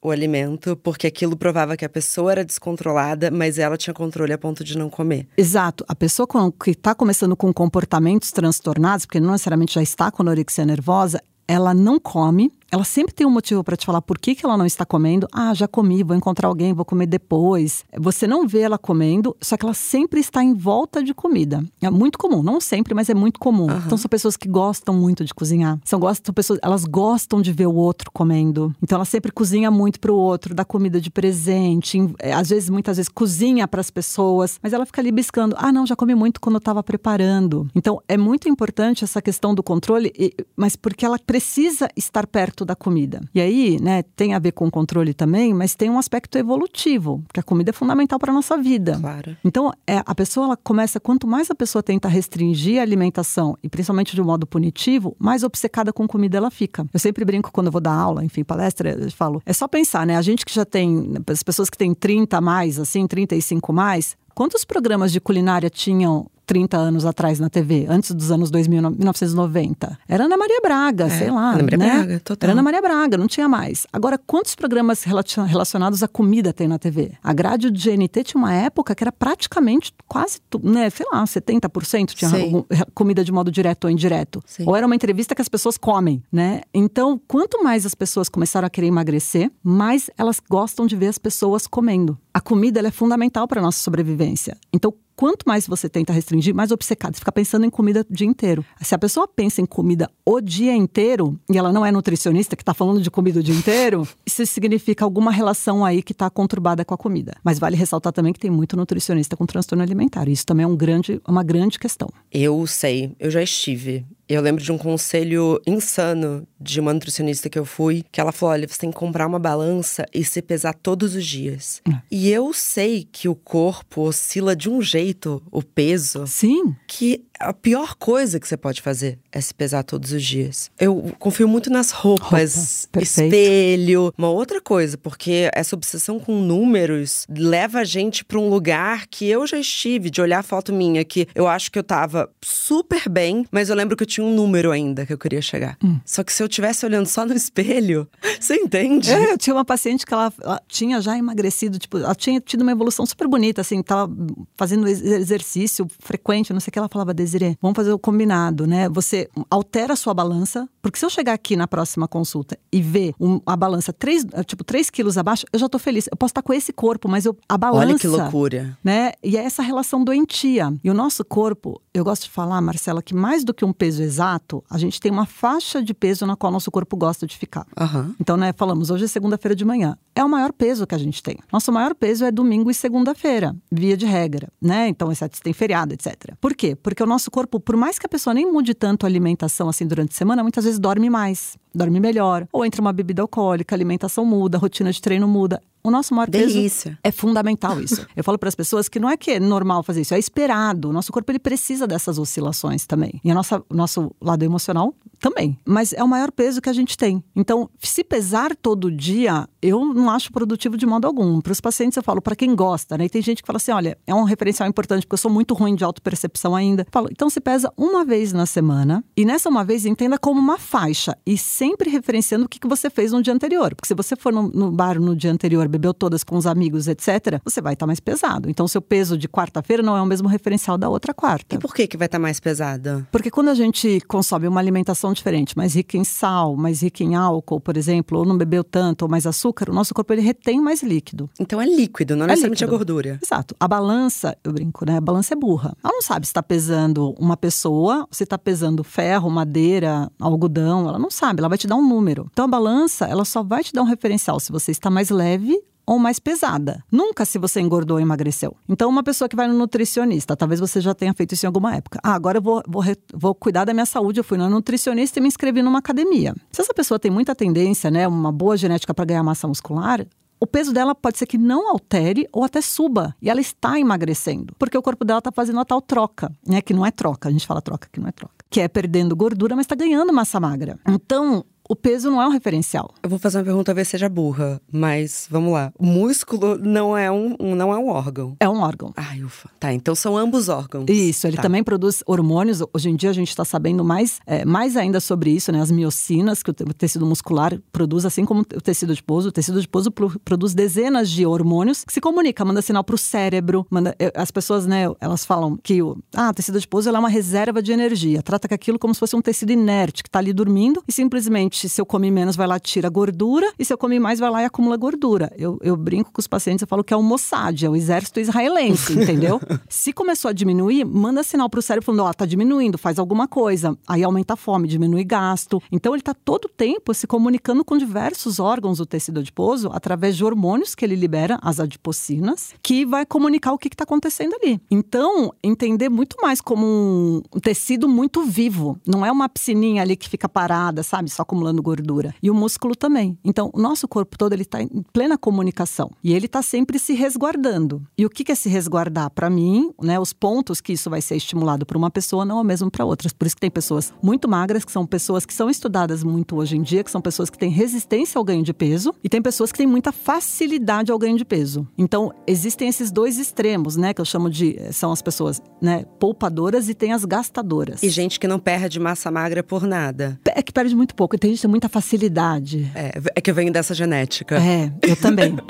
[0.00, 4.38] o alimento, porque aquilo provava que a pessoa era descontrolada, mas ela tinha controle a
[4.38, 5.26] ponto de não comer.
[5.36, 5.84] Exato.
[5.88, 6.28] A pessoa
[6.62, 11.74] que está começando com comportamentos transtornados, porque não necessariamente já está com anorexia nervosa, ela
[11.74, 14.66] não come, ela sempre tem um motivo para te falar por que, que ela não
[14.66, 15.28] está comendo.
[15.32, 17.84] Ah, já comi, vou encontrar alguém, vou comer depois.
[17.96, 21.64] Você não vê ela comendo, só que ela sempre está em volta de comida.
[21.80, 23.70] É muito comum, não sempre, mas é muito comum.
[23.70, 23.82] Uhum.
[23.86, 25.78] Então são pessoas que gostam muito de cozinhar.
[25.84, 28.74] São, gostam, pessoas, elas gostam de ver o outro comendo.
[28.82, 32.68] Então ela sempre cozinha muito para o outro, dá comida de presente, é, às vezes,
[32.68, 35.54] muitas vezes, cozinha para as pessoas, mas ela fica ali biscando.
[35.58, 37.68] Ah, não, já comi muito quando eu estava preparando.
[37.74, 40.12] Então é muito importante essa questão do controle,
[40.56, 43.20] mas porque ela precisa estar perto da comida.
[43.34, 47.22] E aí, né, tem a ver com o controle também, mas tem um aspecto evolutivo,
[47.32, 48.98] que a comida é fundamental para a nossa vida.
[49.00, 49.36] Claro.
[49.44, 53.68] Então, é, a pessoa ela começa, quanto mais a pessoa tenta restringir a alimentação, e
[53.68, 56.86] principalmente de um modo punitivo, mais obcecada com comida ela fica.
[56.92, 60.06] Eu sempre brinco quando eu vou dar aula, enfim, palestra, eu falo, é só pensar,
[60.06, 64.16] né, a gente que já tem, as pessoas que têm 30 mais, assim, 35 mais,
[64.34, 69.98] quantos programas de culinária tinham 30 anos atrás na TV, antes dos anos 2000, 1990.
[70.08, 71.50] Era Ana Maria Braga, é, sei lá.
[71.50, 71.90] Ana Maria né?
[71.90, 72.46] Braga, total.
[72.46, 73.86] Era Ana Maria Braga, não tinha mais.
[73.92, 77.12] Agora, quantos programas relacionados à comida tem na TV?
[77.22, 82.14] A grade do GNT tinha uma época que era praticamente quase, né, sei lá, 70%
[82.14, 82.62] tinha algum,
[82.94, 84.42] comida de modo direto ou indireto.
[84.46, 84.64] Sim.
[84.66, 86.60] Ou era uma entrevista que as pessoas comem, né?
[86.72, 91.18] Então, quanto mais as pessoas começaram a querer emagrecer, mais elas gostam de ver as
[91.18, 92.16] pessoas comendo.
[92.32, 94.56] A comida é fundamental para a nossa sobrevivência.
[94.72, 97.14] Então, quanto mais você tenta restringir, mais obcecado.
[97.14, 98.64] Você fica pensando em comida o dia inteiro.
[98.80, 102.62] Se a pessoa pensa em comida o dia inteiro, e ela não é nutricionista que
[102.62, 106.84] está falando de comida o dia inteiro, isso significa alguma relação aí que está conturbada
[106.84, 107.34] com a comida.
[107.42, 110.28] Mas vale ressaltar também que tem muito nutricionista com transtorno alimentar.
[110.28, 112.08] Isso também é um grande, uma grande questão.
[112.30, 114.04] Eu sei, eu já estive.
[114.28, 118.52] Eu lembro de um conselho insano de uma nutricionista que eu fui, que ela falou:
[118.52, 121.80] olha, você tem que comprar uma balança e se pesar todos os dias.
[121.88, 122.02] É.
[122.10, 126.26] E eu sei que o corpo oscila de um jeito, o peso.
[126.26, 126.74] Sim.
[126.86, 130.70] Que a pior coisa que você pode fazer é se pesar todos os dias.
[130.78, 134.12] Eu confio muito nas roupas, Roupa, espelho.
[134.16, 139.26] Uma outra coisa, porque essa obsessão com números leva a gente para um lugar que
[139.26, 143.08] eu já estive, de olhar a foto minha, que eu acho que eu tava super
[143.08, 145.76] bem, mas eu lembro que eu tinha um número ainda que eu queria chegar.
[145.82, 145.98] Hum.
[146.04, 148.08] Só que se eu estivesse olhando só no espelho,
[148.40, 149.10] você entende?
[149.12, 152.62] É, eu tinha uma paciente que ela, ela, tinha já emagrecido, tipo, ela tinha tido
[152.62, 154.12] uma evolução super bonita, assim, tava
[154.56, 157.12] fazendo exercício frequente, não sei o que, ela falava
[157.60, 158.88] Vamos fazer o combinado, né?
[158.88, 163.14] Você altera a sua balança, porque se eu chegar aqui na próxima consulta e ver
[163.20, 166.08] um, a balança 3, tipo, 3 quilos abaixo, eu já tô feliz.
[166.10, 167.86] Eu posso estar com esse corpo, mas eu, a balança.
[167.86, 168.78] Olha que loucura.
[168.84, 169.12] Né?
[169.22, 170.72] E é essa relação doentia.
[170.82, 174.02] E o nosso corpo, eu gosto de falar, Marcela, que mais do que um peso
[174.02, 177.66] exato, a gente tem uma faixa de peso na qual nosso corpo gosta de ficar.
[177.78, 178.14] Uhum.
[178.20, 179.96] Então, né, falamos, hoje é segunda-feira de manhã.
[180.14, 181.38] É o maior peso que a gente tem.
[181.52, 184.88] Nosso maior peso é domingo e segunda-feira, via de regra, né?
[184.88, 186.34] Então, exceto se tem feriado, etc.
[186.40, 186.76] Por quê?
[186.76, 189.86] Porque o nosso corpo, por mais que a pessoa nem mude tanto a alimentação assim
[189.86, 192.46] durante a semana, muitas vezes dorme mais, dorme melhor.
[192.52, 195.60] Ou entra uma bebida alcoólica, a alimentação muda, a rotina de treino muda.
[195.86, 196.90] O nosso maior Delícia.
[196.90, 198.04] peso é fundamental isso.
[198.16, 200.88] Eu falo para as pessoas que não é que é normal fazer isso, é esperado.
[200.88, 203.20] O nosso corpo ele precisa dessas oscilações também.
[203.22, 205.56] E o nosso lado emocional também.
[205.64, 207.22] Mas é o maior peso que a gente tem.
[207.34, 211.40] Então, se pesar todo dia, eu não acho produtivo de modo algum.
[211.40, 213.06] Para os pacientes eu falo, para quem gosta, né?
[213.06, 215.54] E tem gente que fala assim, olha, é um referencial importante porque eu sou muito
[215.54, 216.82] ruim de autopercepção ainda.
[216.82, 220.40] Eu falo, então se pesa uma vez na semana e nessa uma vez entenda como
[220.40, 223.74] uma faixa e sem sempre referenciando o que, que você fez no dia anterior.
[223.74, 226.86] Porque se você for no, no bar no dia anterior, bebeu todas com os amigos,
[226.86, 228.48] etc., você vai estar tá mais pesado.
[228.48, 231.56] Então, seu peso de quarta-feira não é o mesmo referencial da outra quarta.
[231.56, 233.06] E por que, que vai estar tá mais pesada?
[233.10, 237.14] Porque quando a gente consome uma alimentação diferente, mais rica em sal, mais rica em
[237.14, 240.60] álcool, por exemplo, ou não bebeu tanto, ou mais açúcar, o nosso corpo ele retém
[240.60, 241.28] mais líquido.
[241.40, 243.18] Então é líquido, não é necessariamente a gordura.
[243.22, 243.56] Exato.
[243.58, 244.98] A balança, eu brinco, né?
[244.98, 245.76] A balança é burra.
[245.82, 250.88] Ela não sabe se está pesando uma pessoa, se está pesando ferro, madeira, algodão.
[250.88, 252.28] Ela não sabe, ela vai te dar um número.
[252.32, 255.60] Então a balança, ela só vai te dar um referencial se você está mais leve
[255.86, 256.82] ou mais pesada.
[256.90, 258.56] Nunca se você engordou ou emagreceu.
[258.68, 261.76] Então, uma pessoa que vai no nutricionista, talvez você já tenha feito isso em alguma
[261.76, 262.00] época.
[262.02, 262.82] Ah, agora eu vou, vou,
[263.14, 264.18] vou cuidar da minha saúde.
[264.18, 266.34] Eu fui no nutricionista e me inscrevi numa academia.
[266.50, 270.04] Se essa pessoa tem muita tendência, né, uma boa genética para ganhar massa muscular,
[270.38, 273.14] o peso dela pode ser que não altere ou até suba.
[273.20, 274.54] E ela está emagrecendo.
[274.58, 276.60] Porque o corpo dela está fazendo a tal troca, né?
[276.60, 278.34] Que não é troca, a gente fala troca, que não é troca.
[278.50, 280.78] Que é perdendo gordura, mas está ganhando massa magra.
[280.86, 282.92] Então, o peso não é um referencial.
[283.02, 285.72] Eu vou fazer uma pergunta, talvez seja burra, mas vamos lá.
[285.78, 288.36] O músculo não é um, não é um órgão.
[288.40, 288.92] É um órgão.
[288.96, 289.50] Ai, ufa.
[289.58, 290.86] Tá, então são ambos órgãos.
[290.88, 291.42] Isso, ele tá.
[291.42, 292.62] também produz hormônios.
[292.72, 295.60] Hoje em dia a gente está sabendo mais, é, mais ainda sobre isso, né?
[295.60, 299.28] As miocinas que o tecido muscular produz, assim como o tecido adiposo.
[299.28, 303.66] O tecido adiposo produz dezenas de hormônios que se comunica, manda sinal para o cérebro.
[303.70, 307.72] Manda, as pessoas, né, elas falam que o, ah, tecido adiposo é uma reserva de
[307.72, 308.22] energia.
[308.22, 311.80] Trata aquilo como se fosse um tecido inerte que está ali dormindo e simplesmente se
[311.80, 314.44] eu comi menos, vai lá tira gordura, e se eu comi mais, vai lá e
[314.44, 315.32] acumula gordura.
[315.36, 318.20] Eu, eu brinco com os pacientes, eu falo que é o Mossad, é o exército
[318.20, 319.40] israelense, entendeu?
[319.68, 322.98] se começou a diminuir, manda sinal para o cérebro falando, ó, oh, tá diminuindo, faz
[322.98, 323.76] alguma coisa.
[323.86, 325.62] Aí aumenta a fome, diminui gasto.
[325.70, 330.16] Então ele está todo o tempo se comunicando com diversos órgãos do tecido adiposo através
[330.16, 334.60] de hormônios que ele libera, as adipocinas, que vai comunicar o que está acontecendo ali.
[334.70, 338.78] Então, entender muito mais como um tecido muito vivo.
[338.86, 341.10] Não é uma piscininha ali que fica parada, sabe?
[341.10, 342.14] Só acumulando acumulando gordura.
[342.22, 343.16] E o músculo também.
[343.24, 345.90] Então, o nosso corpo todo ele está em plena comunicação.
[346.02, 347.82] E ele está sempre se resguardando.
[347.96, 349.10] E o que é se resguardar?
[349.10, 352.40] Para mim, né, os pontos que isso vai ser estimulado para uma pessoa não é
[352.40, 353.12] o mesmo para outras.
[353.12, 356.56] Por isso que tem pessoas muito magras, que são pessoas que são estudadas muito hoje
[356.56, 359.52] em dia, que são pessoas que têm resistência ao ganho de peso, e tem pessoas
[359.52, 361.66] que têm muita facilidade ao ganho de peso.
[361.78, 366.68] Então, existem esses dois extremos, né, que eu chamo de são as pessoas, né, poupadoras
[366.68, 367.82] e tem as gastadoras.
[367.82, 370.18] E gente que não perde massa magra por nada.
[370.24, 371.14] É que perde muito pouco.
[371.14, 372.70] E tem gente tem muita facilidade.
[372.74, 374.36] É, é que eu venho dessa genética.
[374.36, 375.36] É, eu também.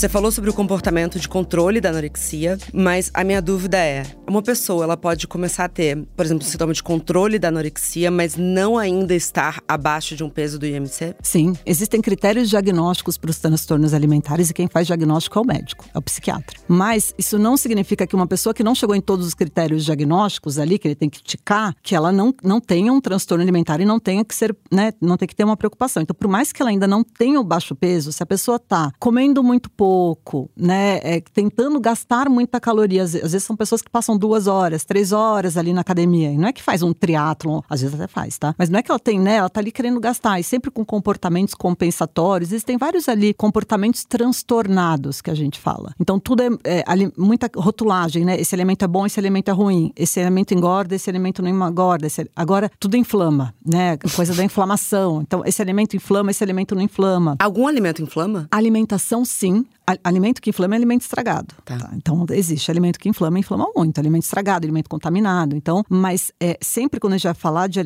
[0.00, 4.40] Você falou sobre o comportamento de controle da anorexia, mas a minha dúvida é: uma
[4.40, 8.34] pessoa ela pode começar a ter, por exemplo, um sintoma de controle da anorexia, mas
[8.34, 11.16] não ainda estar abaixo de um peso do IMC?
[11.22, 15.84] Sim, existem critérios diagnósticos para os transtornos alimentares e quem faz diagnóstico é o médico,
[15.94, 16.58] é o psiquiatra.
[16.66, 20.58] Mas isso não significa que uma pessoa que não chegou em todos os critérios diagnósticos
[20.58, 23.84] ali, que ele tem que ticar, que ela não, não tenha um transtorno alimentar e
[23.84, 26.02] não tenha que ser, né, não tem que ter uma preocupação.
[26.02, 28.90] Então, por mais que ela ainda não tenha o baixo peso, se a pessoa está
[28.98, 31.00] comendo muito pouco, pouco, né?
[31.02, 33.02] É, tentando gastar muita caloria.
[33.02, 36.30] Às vezes são pessoas que passam duas horas, três horas ali na academia.
[36.30, 38.54] E não é que faz um triatlon, às vezes até faz, tá?
[38.56, 39.36] Mas não é que ela tem, né?
[39.36, 40.38] Ela tá ali querendo gastar.
[40.38, 42.52] E sempre com comportamentos compensatórios.
[42.52, 45.92] Existem vários ali comportamentos transtornados que a gente fala.
[45.98, 48.40] Então tudo é, é ali, muita rotulagem, né?
[48.40, 49.92] Esse elemento é bom, esse elemento é ruim.
[49.96, 52.06] Esse elemento engorda, esse elemento não engorda.
[52.06, 52.30] Esse...
[52.36, 53.96] Agora tudo inflama, né?
[54.14, 55.20] Coisa da inflamação.
[55.20, 57.34] Então esse alimento inflama, esse alimento não inflama.
[57.40, 58.46] Algum alimento inflama?
[58.52, 59.66] alimentação, sim
[60.04, 61.54] alimento que inflama é alimento estragado.
[61.64, 61.78] Tá.
[61.80, 61.90] Tá?
[61.96, 63.98] Então, existe alimento que inflama, inflama muito.
[63.98, 65.56] Alimento estragado, alimento contaminado.
[65.56, 67.80] Então, mas é, sempre quando a gente vai falar de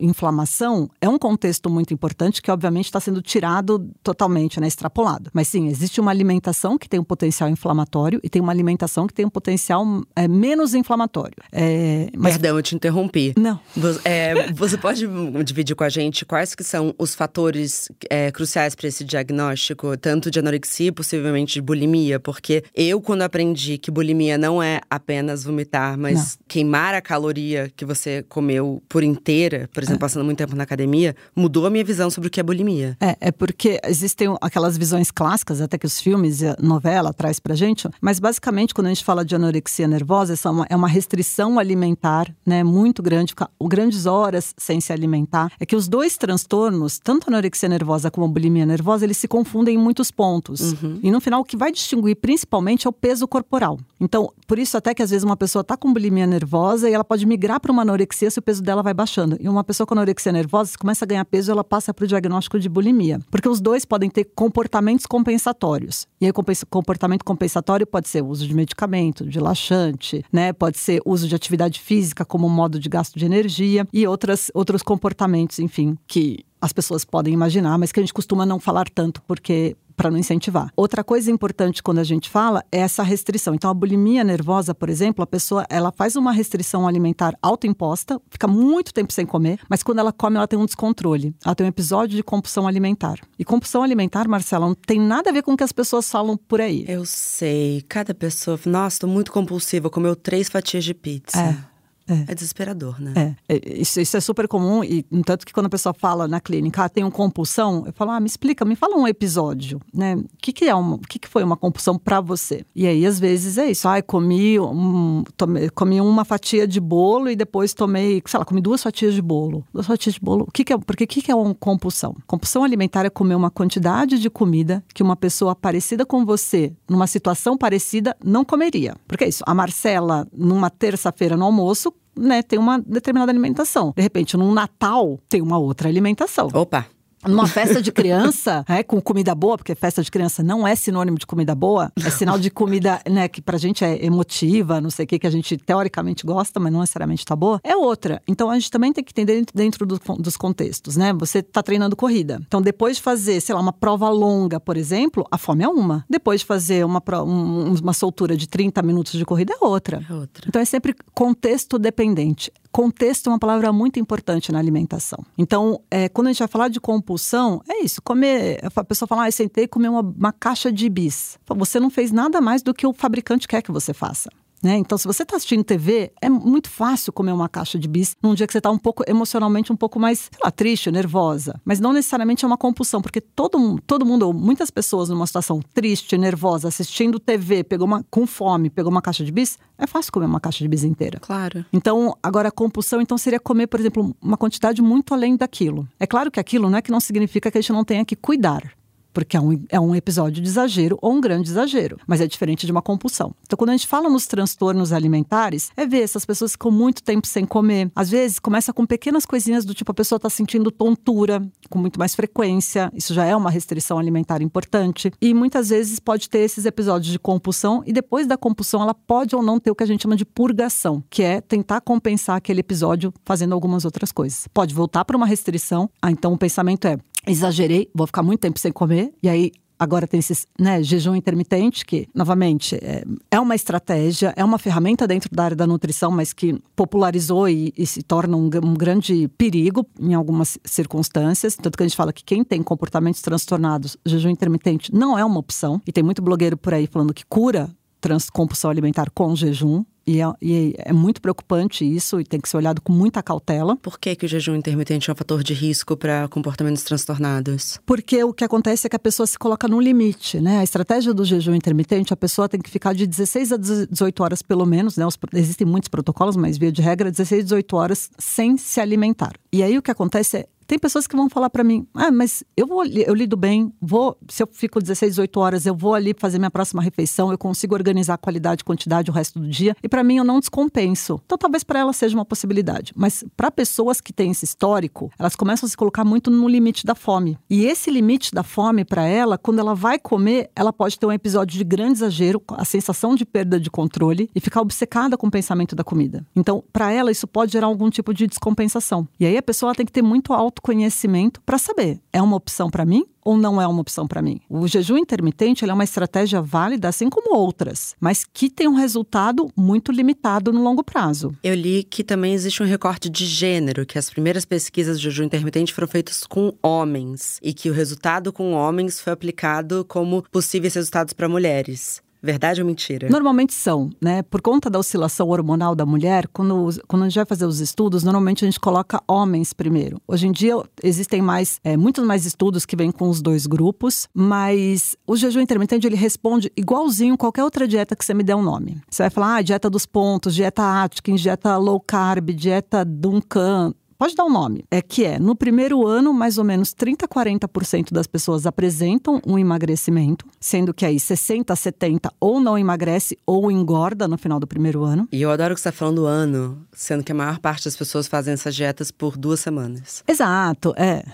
[0.00, 5.30] inflamação, é um contexto muito importante que, obviamente, está sendo tirado totalmente, né, extrapolado.
[5.32, 9.14] Mas sim, existe uma alimentação que tem um potencial inflamatório e tem uma alimentação que
[9.14, 9.84] tem um potencial
[10.14, 11.36] é, menos inflamatório.
[11.52, 12.34] É, mas...
[12.34, 13.34] Perdão, eu te interrompi.
[13.36, 13.58] Não.
[14.04, 15.06] É, você pode
[15.44, 20.30] dividir com a gente quais que são os fatores é, cruciais para esse diagnóstico, tanto
[20.30, 25.98] de anorexia, possivelmente de bulimia, porque eu, quando aprendi que bulimia não é apenas vomitar,
[25.98, 26.44] mas não.
[26.48, 30.00] queimar a caloria que você comeu por inteira, por exemplo, é.
[30.00, 32.96] passando muito tempo na academia, mudou a minha visão sobre o que é bulimia.
[33.00, 37.40] É, é porque existem aquelas visões clássicas, até que os filmes e a novela traz
[37.40, 40.76] pra gente, mas basicamente quando a gente fala de anorexia nervosa, essa é uma, é
[40.76, 45.52] uma restrição alimentar, né, muito grande, ficar grandes horas sem se alimentar.
[45.58, 49.28] É que os dois transtornos, tanto a anorexia nervosa como a bulimia nervosa, eles se
[49.28, 50.72] confundem em muitos pontos.
[50.72, 51.00] Uhum.
[51.02, 53.78] E no o que vai distinguir principalmente é o peso corporal.
[54.00, 57.04] Então, por isso até que às vezes uma pessoa está com bulimia nervosa e ela
[57.04, 59.36] pode migrar para uma anorexia se o peso dela vai baixando.
[59.38, 62.08] E uma pessoa com anorexia nervosa, se começa a ganhar peso, ela passa para o
[62.08, 63.20] diagnóstico de bulimia.
[63.30, 66.06] Porque os dois podem ter comportamentos compensatórios.
[66.20, 66.32] E aí,
[66.68, 70.52] comportamento compensatório pode ser uso de medicamento, de laxante, né?
[70.52, 74.82] Pode ser uso de atividade física como modo de gasto de energia e outras, outros
[74.82, 79.22] comportamentos, enfim, que as pessoas podem imaginar, mas que a gente costuma não falar tanto
[79.22, 80.72] porque para não incentivar.
[80.74, 83.54] Outra coisa importante quando a gente fala é essa restrição.
[83.54, 88.48] Então, a bulimia nervosa, por exemplo, a pessoa ela faz uma restrição alimentar autoimposta, fica
[88.48, 91.34] muito tempo sem comer, mas quando ela come, ela tem um descontrole.
[91.44, 93.18] Ela tem um episódio de compulsão alimentar.
[93.38, 96.34] E compulsão alimentar, Marcela, não tem nada a ver com o que as pessoas falam
[96.34, 96.86] por aí.
[96.88, 97.84] Eu sei.
[97.86, 101.38] Cada pessoa, nossa, tô muito compulsiva, comeu três fatias de pizza.
[101.38, 101.69] É.
[102.10, 102.32] É.
[102.32, 103.36] é desesperador, né?
[103.48, 103.54] É.
[103.54, 103.80] é.
[103.80, 106.88] Isso, isso, é super comum, e tanto que quando a pessoa fala na clínica, ah,
[106.88, 110.16] tem uma compulsão, eu falo, ah, me explica, me fala um episódio, né?
[110.16, 112.64] O que, que é uma, o que, que foi uma compulsão para você?
[112.74, 113.88] E aí, às vezes, é isso.
[113.88, 118.60] Ah, comi, um, tomei, comi uma fatia de bolo e depois tomei, sei lá, comi
[118.60, 119.64] duas fatias de bolo.
[119.72, 120.44] Duas fatias de bolo.
[120.48, 120.78] O que, que é?
[120.78, 122.16] Porque o que, que é uma compulsão?
[122.26, 127.06] Compulsão alimentar é comer uma quantidade de comida que uma pessoa parecida com você, numa
[127.06, 128.96] situação parecida, não comeria.
[129.06, 129.44] Porque é isso.
[129.46, 133.92] A Marcela, numa terça-feira no almoço, né, tem uma determinada alimentação.
[133.96, 136.48] De repente, num Natal, tem uma outra alimentação.
[136.52, 136.86] Opa!
[137.26, 141.18] Numa festa de criança, é, com comida boa, porque festa de criança não é sinônimo
[141.18, 145.04] de comida boa, é sinal de comida, né, que pra gente é emotiva, não sei
[145.04, 148.22] o que, que a gente teoricamente gosta, mas não necessariamente tá boa, é outra.
[148.26, 151.12] Então a gente também tem que entender dentro do, dos contextos, né?
[151.14, 152.40] Você tá treinando corrida.
[152.46, 156.04] Então depois de fazer, sei lá, uma prova longa, por exemplo, a fome é uma.
[156.08, 160.04] Depois de fazer uma, um, uma soltura de 30 minutos de corrida é outra.
[160.08, 160.44] É outra.
[160.48, 162.50] Então é sempre contexto dependente.
[162.72, 165.18] Contexto é uma palavra muito importante na alimentação.
[165.36, 168.60] Então, é, quando a gente vai falar de compulsão, é isso: comer.
[168.62, 171.38] A pessoa fala, ah, eu sentei e comi uma, uma caixa de bis.
[171.48, 174.30] Você não fez nada mais do que o fabricante quer que você faça.
[174.62, 174.76] Né?
[174.76, 178.34] Então, se você está assistindo TV, é muito fácil comer uma caixa de bis num
[178.34, 181.60] dia que você está um pouco emocionalmente um pouco mais, lá, triste, nervosa.
[181.64, 185.60] Mas não necessariamente é uma compulsão, porque todo, todo mundo, ou muitas pessoas numa situação
[185.72, 190.12] triste, nervosa, assistindo TV, pegou uma, com fome, pegou uma caixa de bis, é fácil
[190.12, 191.18] comer uma caixa de bis inteira.
[191.20, 191.64] Claro.
[191.72, 195.88] Então, agora a compulsão então seria comer, por exemplo, uma quantidade muito além daquilo.
[195.98, 198.14] É claro que aquilo não é que não significa que a gente não tenha que
[198.14, 198.79] cuidar
[199.12, 202.66] porque é um, é um episódio de exagero ou um grande exagero, mas é diferente
[202.66, 203.34] de uma compulsão.
[203.42, 207.26] Então, quando a gente fala nos transtornos alimentares, é ver essas pessoas ficam muito tempo
[207.26, 207.90] sem comer.
[207.94, 211.98] Às vezes, começa com pequenas coisinhas do tipo a pessoa está sentindo tontura com muito
[211.98, 215.12] mais frequência, isso já é uma restrição alimentar importante.
[215.20, 219.34] E muitas vezes pode ter esses episódios de compulsão e depois da compulsão ela pode
[219.34, 222.60] ou não ter o que a gente chama de purgação, que é tentar compensar aquele
[222.60, 224.48] episódio fazendo algumas outras coisas.
[224.52, 228.58] Pode voltar para uma restrição, ah, então o pensamento é exagerei, vou ficar muito tempo
[228.58, 233.54] sem comer, e aí agora tem esse né, jejum intermitente, que, novamente, é, é, uma
[233.54, 238.02] estratégia, é uma ferramenta dentro da área da nutrição, mas que popularizou e, e se
[238.02, 241.56] torna um, um, grande perigo em algumas circunstâncias.
[241.56, 245.40] Tanto que a gente fala que quem tem comportamentos transtornados, jejum intermitente não é uma
[245.40, 245.80] opção.
[245.86, 249.84] E tem muito blogueiro por aí falando que cura transcompulsão alimentar com jejum.
[250.06, 253.76] E é, e é, muito preocupante isso e tem que ser olhado com muita cautela.
[253.76, 257.78] Por que, que o jejum intermitente é um fator de risco para comportamentos transtornados?
[257.86, 260.58] Porque o que acontece é que a pessoa se coloca no limite, né?
[260.58, 264.42] A estratégia do jejum intermitente, a pessoa tem que ficar de 16 a 18 horas
[264.42, 265.06] pelo menos, né?
[265.06, 269.34] Os, existem muitos protocolos, mas via de regra, 16 a 18 horas sem se alimentar.
[269.52, 272.44] E aí o que acontece é tem pessoas que vão falar para mim: "Ah, mas
[272.56, 276.14] eu vou eu lido bem, vou, se eu fico 16, 18 horas, eu vou ali
[276.16, 279.88] fazer minha próxima refeição, eu consigo organizar a qualidade quantidade o resto do dia, e
[279.88, 281.20] para mim eu não descompenso".
[281.26, 285.34] Então talvez para ela seja uma possibilidade, mas para pessoas que têm esse histórico, elas
[285.34, 287.36] começam a se colocar muito no limite da fome.
[287.50, 291.12] E esse limite da fome para ela, quando ela vai comer, ela pode ter um
[291.12, 295.30] episódio de grande exagero, a sensação de perda de controle e ficar obcecada com o
[295.32, 296.24] pensamento da comida.
[296.36, 299.08] Então, para ela isso pode gerar algum tipo de descompensação.
[299.18, 302.70] E aí a pessoa tem que ter muito alto autoconhecimento para saber, é uma opção
[302.70, 304.40] para mim ou não é uma opção para mim?
[304.48, 309.50] O jejum intermitente é uma estratégia válida, assim como outras, mas que tem um resultado
[309.56, 311.34] muito limitado no longo prazo.
[311.42, 315.24] Eu li que também existe um recorte de gênero, que as primeiras pesquisas de jejum
[315.24, 320.74] intermitente foram feitas com homens e que o resultado com homens foi aplicado como possíveis
[320.74, 322.02] resultados para mulheres.
[322.22, 323.08] Verdade ou mentira?
[323.08, 324.22] Normalmente são, né?
[324.22, 328.02] Por conta da oscilação hormonal da mulher, quando, quando a gente vai fazer os estudos,
[328.02, 330.00] normalmente a gente coloca homens primeiro.
[330.06, 334.08] Hoje em dia existem mais, é, muitos mais estudos que vêm com os dois grupos,
[334.14, 338.42] mas o jejum intermitente ele responde igualzinho qualquer outra dieta que você me der um
[338.42, 338.80] nome.
[338.90, 344.14] Você vai falar, ah, dieta dos pontos, dieta Atkins, dieta low carb, dieta Duncan, pode
[344.14, 347.92] dar um nome, é que é no primeiro ano, mais ou menos 30 a 40%
[347.92, 353.50] das pessoas apresentam um emagrecimento, sendo que aí 60 a 70 ou não emagrece ou
[353.50, 355.06] engorda no final do primeiro ano.
[355.12, 358.08] E eu adoro que você está falando ano, sendo que a maior parte das pessoas
[358.08, 360.02] fazem essas dietas por duas semanas.
[360.08, 361.04] Exato, é.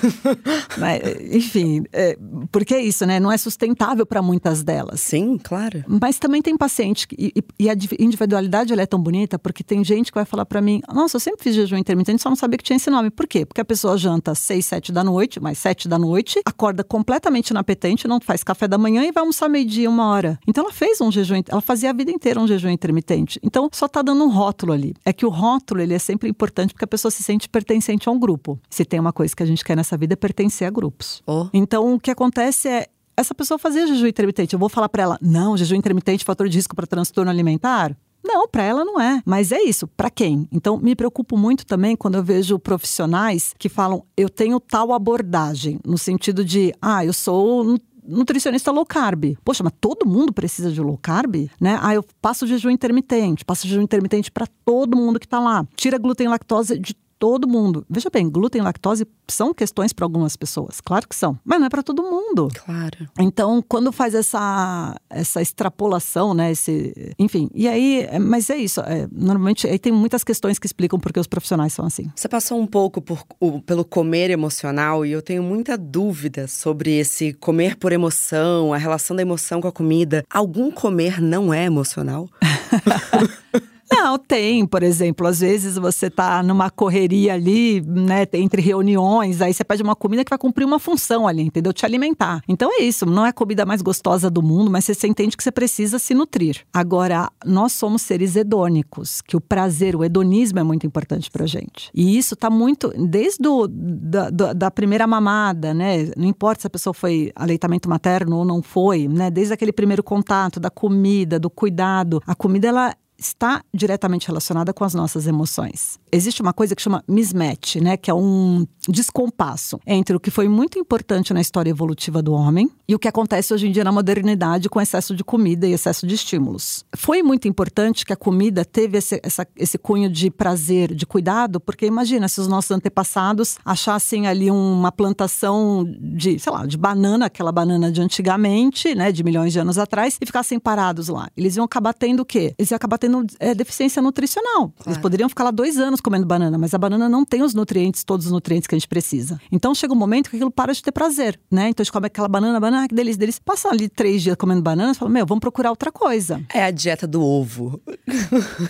[0.76, 1.00] Mas,
[1.34, 2.18] enfim, é,
[2.52, 3.18] porque é isso, né?
[3.18, 5.00] Não é sustentável para muitas delas.
[5.00, 5.82] Sim, claro.
[5.88, 10.12] Mas também tem paciente, e, e a individualidade ela é tão bonita, porque tem gente
[10.12, 12.64] que vai falar para mim: nossa, eu sempre fiz jejum intermitente, só não sabia que
[12.64, 13.10] tinha esse nome.
[13.10, 13.44] Por quê?
[13.44, 17.50] Porque a pessoa janta às 6, 7 da noite, mais 7 da noite, acorda completamente
[17.50, 20.38] inapetente, não faz café da manhã e vai almoçar meio-dia, uma hora.
[20.46, 23.38] Então ela fez um jejum, ela fazia a vida inteira um jejum intermitente.
[23.42, 24.94] Então só tá dando um rótulo ali.
[25.04, 28.12] É que o rótulo ele é sempre importante porque a pessoa se sente pertencente a
[28.12, 28.58] um grupo.
[28.68, 31.22] Se tem uma coisa que a gente quer nessa vida é pertencer a grupos.
[31.26, 31.48] Oh.
[31.52, 32.86] Então o que acontece é
[33.16, 34.54] essa pessoa fazia jejum intermitente.
[34.54, 37.96] Eu vou falar para ela: não, jejum intermitente, fator de risco para transtorno alimentar?
[38.24, 39.22] Não, para ela não é.
[39.24, 40.46] Mas é isso, para quem?
[40.52, 45.78] Então, me preocupo muito também quando eu vejo profissionais que falam, eu tenho tal abordagem,
[45.84, 49.36] no sentido de, ah, eu sou nutricionista low carb.
[49.44, 51.78] Poxa, mas todo mundo precisa de low carb, né?
[51.80, 55.66] Ah, eu passo jejum intermitente, passo jejum intermitente para todo mundo que está lá.
[55.76, 57.84] Tira glúten e lactose de todo mundo.
[57.88, 61.66] Veja bem, glúten e lactose são questões para algumas pessoas, claro que são, mas não
[61.66, 62.48] é para todo mundo.
[62.64, 63.08] Claro.
[63.18, 68.80] Então, quando faz essa essa extrapolação, né, esse, enfim, e aí, é, mas é isso,
[68.80, 72.10] é, normalmente aí tem muitas questões que explicam por que os profissionais são assim.
[72.16, 73.22] Você passou um pouco por,
[73.66, 79.14] pelo comer emocional e eu tenho muita dúvida sobre esse comer por emoção, a relação
[79.14, 80.24] da emoção com a comida.
[80.32, 82.28] Algum comer não é emocional?
[83.92, 89.52] Não, tem, por exemplo, às vezes você tá numa correria ali, né, entre reuniões, aí
[89.52, 91.72] você pede uma comida que vai cumprir uma função ali, entendeu?
[91.72, 92.40] Te alimentar.
[92.48, 95.42] Então é isso, não é a comida mais gostosa do mundo, mas você entende que
[95.42, 96.64] você precisa se nutrir.
[96.72, 101.90] Agora, nós somos seres hedônicos, que o prazer, o hedonismo é muito importante pra gente.
[101.92, 106.70] E isso tá muito, desde do, da, da primeira mamada, né, não importa se a
[106.70, 111.50] pessoa foi aleitamento materno ou não foi, né, desde aquele primeiro contato, da comida, do
[111.50, 115.98] cuidado, a comida ela está diretamente relacionada com as nossas emoções.
[116.10, 120.48] Existe uma coisa que chama mismatch, né, que é um descompasso entre o que foi
[120.48, 123.92] muito importante na história evolutiva do homem e o que acontece hoje em dia na
[123.92, 126.84] modernidade com excesso de comida e excesso de estímulos.
[126.96, 131.60] Foi muito importante que a comida teve esse, essa, esse cunho de prazer, de cuidado,
[131.60, 137.26] porque imagina se os nossos antepassados achassem ali uma plantação de, sei lá, de banana,
[137.26, 141.28] aquela banana de antigamente, né, de milhões de anos atrás, e ficassem parados lá.
[141.36, 142.54] Eles iam acabar tendo o quê?
[142.58, 144.72] Eles iam acabar tendo tendo é, deficiência nutricional.
[144.86, 148.04] Eles poderiam ficar lá dois anos comendo banana, mas a banana não tem os nutrientes,
[148.04, 149.40] todos os nutrientes que a gente precisa.
[149.50, 151.68] Então chega um momento que aquilo para de ter prazer, né?
[151.68, 153.42] Então a gente come aquela banana, banana, que delícia, delícia.
[153.44, 156.40] Passa ali três dias comendo banana, e fala, meu, vamos procurar outra coisa.
[156.54, 157.80] É a dieta do ovo.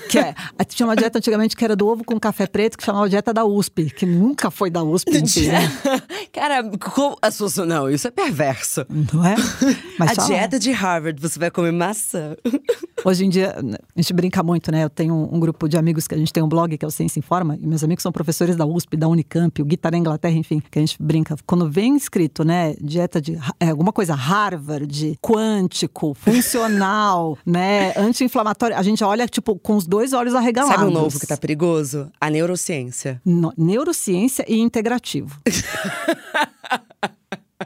[0.08, 0.34] Que é,
[0.68, 3.44] tinha uma dieta antigamente que era do ovo com café preto, que chamava dieta da
[3.44, 5.10] USP, que nunca foi da USP.
[5.10, 5.70] Né?
[6.32, 7.16] Cara, como
[7.66, 8.86] não, isso é perverso.
[8.88, 9.34] Não é?
[9.98, 12.36] Mas a dieta de Harvard, você vai comer maçã.
[13.04, 14.84] Hoje em dia, a gente brinca brinca muito, né?
[14.84, 16.88] Eu tenho um, um, grupo de amigos que a gente tem um blog que é
[16.88, 20.34] o Ciência Informa, e meus amigos são professores da USP, da Unicamp, o Guitarra Inglaterra,
[20.34, 21.36] enfim, que a gente brinca.
[21.44, 28.82] Quando vem escrito, né, dieta de é, alguma coisa Harvard, quântico, funcional, né, anti-inflamatório, a
[28.82, 30.76] gente olha, tipo, com os dois olhos arregalados.
[30.76, 32.08] Sabe um novo que tá perigoso?
[32.20, 33.20] A neurociência.
[33.24, 35.40] No, neurociência e integrativo.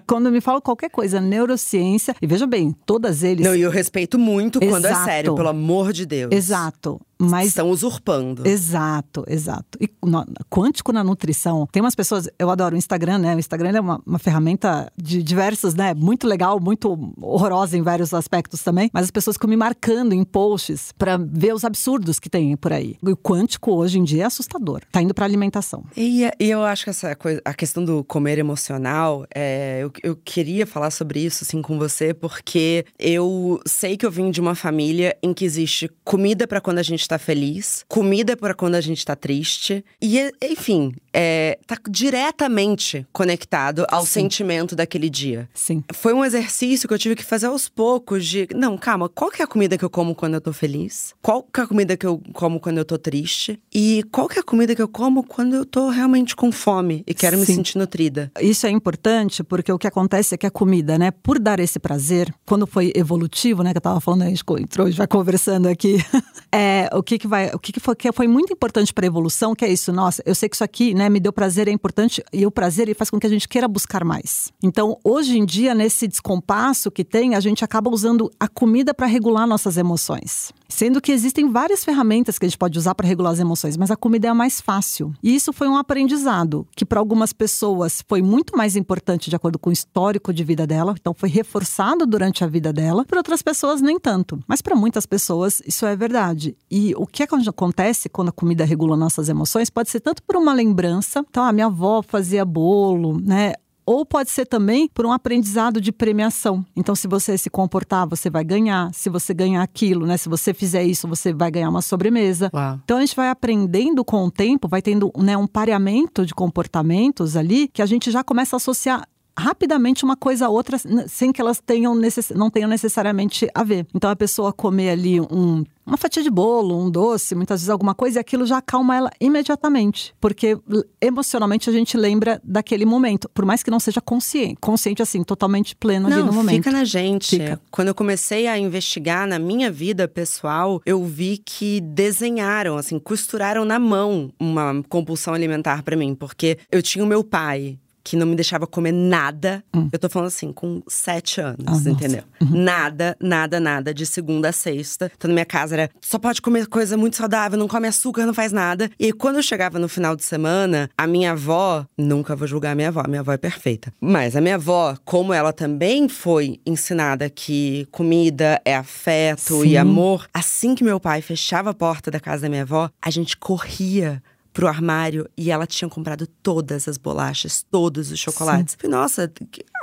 [0.06, 3.46] Quando me falam qualquer coisa, neurociência, e veja bem, todas eles.
[3.46, 4.70] Não, e eu respeito muito Exato.
[4.70, 6.32] quando é sério, pelo amor de Deus.
[6.32, 7.00] Exato.
[7.18, 8.46] Mas, Estão usurpando.
[8.46, 9.78] Exato, exato.
[9.80, 11.66] E no, quântico na nutrição.
[11.70, 13.34] Tem umas pessoas, eu adoro o Instagram, né?
[13.34, 15.94] O Instagram é uma, uma ferramenta de diversos, né?
[15.94, 18.90] Muito legal, muito horrorosa em vários aspectos também.
[18.92, 22.72] Mas as pessoas ficam me marcando em posts para ver os absurdos que tem por
[22.72, 22.96] aí.
[23.02, 24.82] O quântico hoje em dia é assustador.
[24.90, 25.84] Tá indo pra alimentação.
[25.96, 30.16] E, e eu acho que essa coisa, a questão do comer emocional, é, eu, eu
[30.16, 34.54] queria falar sobre isso assim com você, porque eu sei que eu vim de uma
[34.54, 38.80] família em que existe comida para quando a gente tá feliz, comida para quando a
[38.80, 39.84] gente tá triste.
[40.00, 44.22] E, enfim, é, tá diretamente conectado ao Sim.
[44.22, 45.48] sentimento daquele dia.
[45.54, 45.84] Sim.
[45.94, 49.40] Foi um exercício que eu tive que fazer aos poucos de, não, calma, qual que
[49.40, 51.14] é a comida que eu como quando eu tô feliz?
[51.22, 53.60] Qual que é a comida que eu como quando eu tô triste?
[53.72, 57.04] E qual que é a comida que eu como quando eu tô realmente com fome
[57.06, 57.40] e quero Sim.
[57.40, 58.32] me sentir nutrida?
[58.40, 61.78] Isso é importante porque o que acontece é que a comida, né, por dar esse
[61.78, 65.98] prazer, quando foi evolutivo, né, que eu tava falando, a gente entrou, já conversando aqui,
[66.52, 69.54] é, o que que vai, o que, que foi que foi muito importante para evolução,
[69.54, 71.10] que é isso, nossa, eu sei que isso aqui, né, né?
[71.10, 73.68] Me deu prazer é importante e o prazer ele faz com que a gente queira
[73.68, 74.52] buscar mais.
[74.62, 79.06] Então, hoje em dia, nesse descompasso que tem, a gente acaba usando a comida para
[79.06, 80.52] regular nossas emoções.
[80.68, 83.90] Sendo que existem várias ferramentas que a gente pode usar para regular as emoções, mas
[83.90, 85.12] a comida é a mais fácil.
[85.22, 89.58] E isso foi um aprendizado que para algumas pessoas foi muito mais importante de acordo
[89.58, 93.04] com o histórico de vida dela, então foi reforçado durante a vida dela.
[93.04, 96.56] Para outras pessoas nem tanto, mas para muitas pessoas isso é verdade.
[96.70, 100.52] E o que acontece quando a comida regula nossas emoções pode ser tanto por uma
[100.52, 100.93] lembrança,
[101.30, 103.54] então a minha avó fazia bolo, né?
[103.86, 106.64] ou pode ser também por um aprendizado de premiação.
[106.74, 108.92] Então, se você se comportar, você vai ganhar.
[108.94, 110.16] Se você ganhar aquilo, né?
[110.16, 112.50] Se você fizer isso, você vai ganhar uma sobremesa.
[112.52, 112.80] Uau.
[112.82, 117.36] Então, a gente vai aprendendo com o tempo, vai tendo né, um pareamento de comportamentos
[117.36, 119.06] ali que a gente já começa a associar
[119.38, 120.78] rapidamente uma coisa a outra
[121.08, 122.30] sem que elas tenham necess...
[122.30, 123.86] não tenham necessariamente a ver.
[123.94, 127.94] Então a pessoa comer ali um uma fatia de bolo, um doce, muitas vezes alguma
[127.94, 130.14] coisa, e aquilo já acalma ela imediatamente.
[130.20, 130.58] Porque
[131.00, 135.76] emocionalmente a gente lembra daquele momento, por mais que não seja consciente, consciente assim, totalmente
[135.76, 136.56] pleno não, ali no momento.
[136.56, 137.38] Fica na gente.
[137.38, 137.60] Fica.
[137.70, 143.64] Quando eu comecei a investigar na minha vida pessoal, eu vi que desenharam, assim, costuraram
[143.64, 148.26] na mão uma compulsão alimentar para mim, porque eu tinha o meu pai, que não
[148.26, 149.64] me deixava comer nada.
[149.74, 149.88] Hum.
[149.90, 152.22] Eu tô falando assim, com sete anos, Ah, entendeu?
[152.40, 152.62] Uhum.
[152.62, 155.10] Nada, nada, nada, de segunda a sexta.
[155.16, 158.34] Então, na minha casa era só pode comer coisa muito saudável, não come açúcar, não
[158.34, 158.90] faz nada.
[158.98, 162.74] E quando eu chegava no final de semana, a minha avó, nunca vou julgar a
[162.74, 163.92] minha avó, a minha avó é perfeita.
[164.00, 169.68] Mas a minha avó, como ela também foi ensinada que comida é afeto Sim.
[169.68, 173.10] e amor, assim que meu pai fechava a porta da casa da minha avó, a
[173.10, 174.22] gente corria
[174.54, 178.76] pro armário e ela tinha comprado todas as bolachas, todos os chocolates.
[178.80, 179.30] Falei, nossa,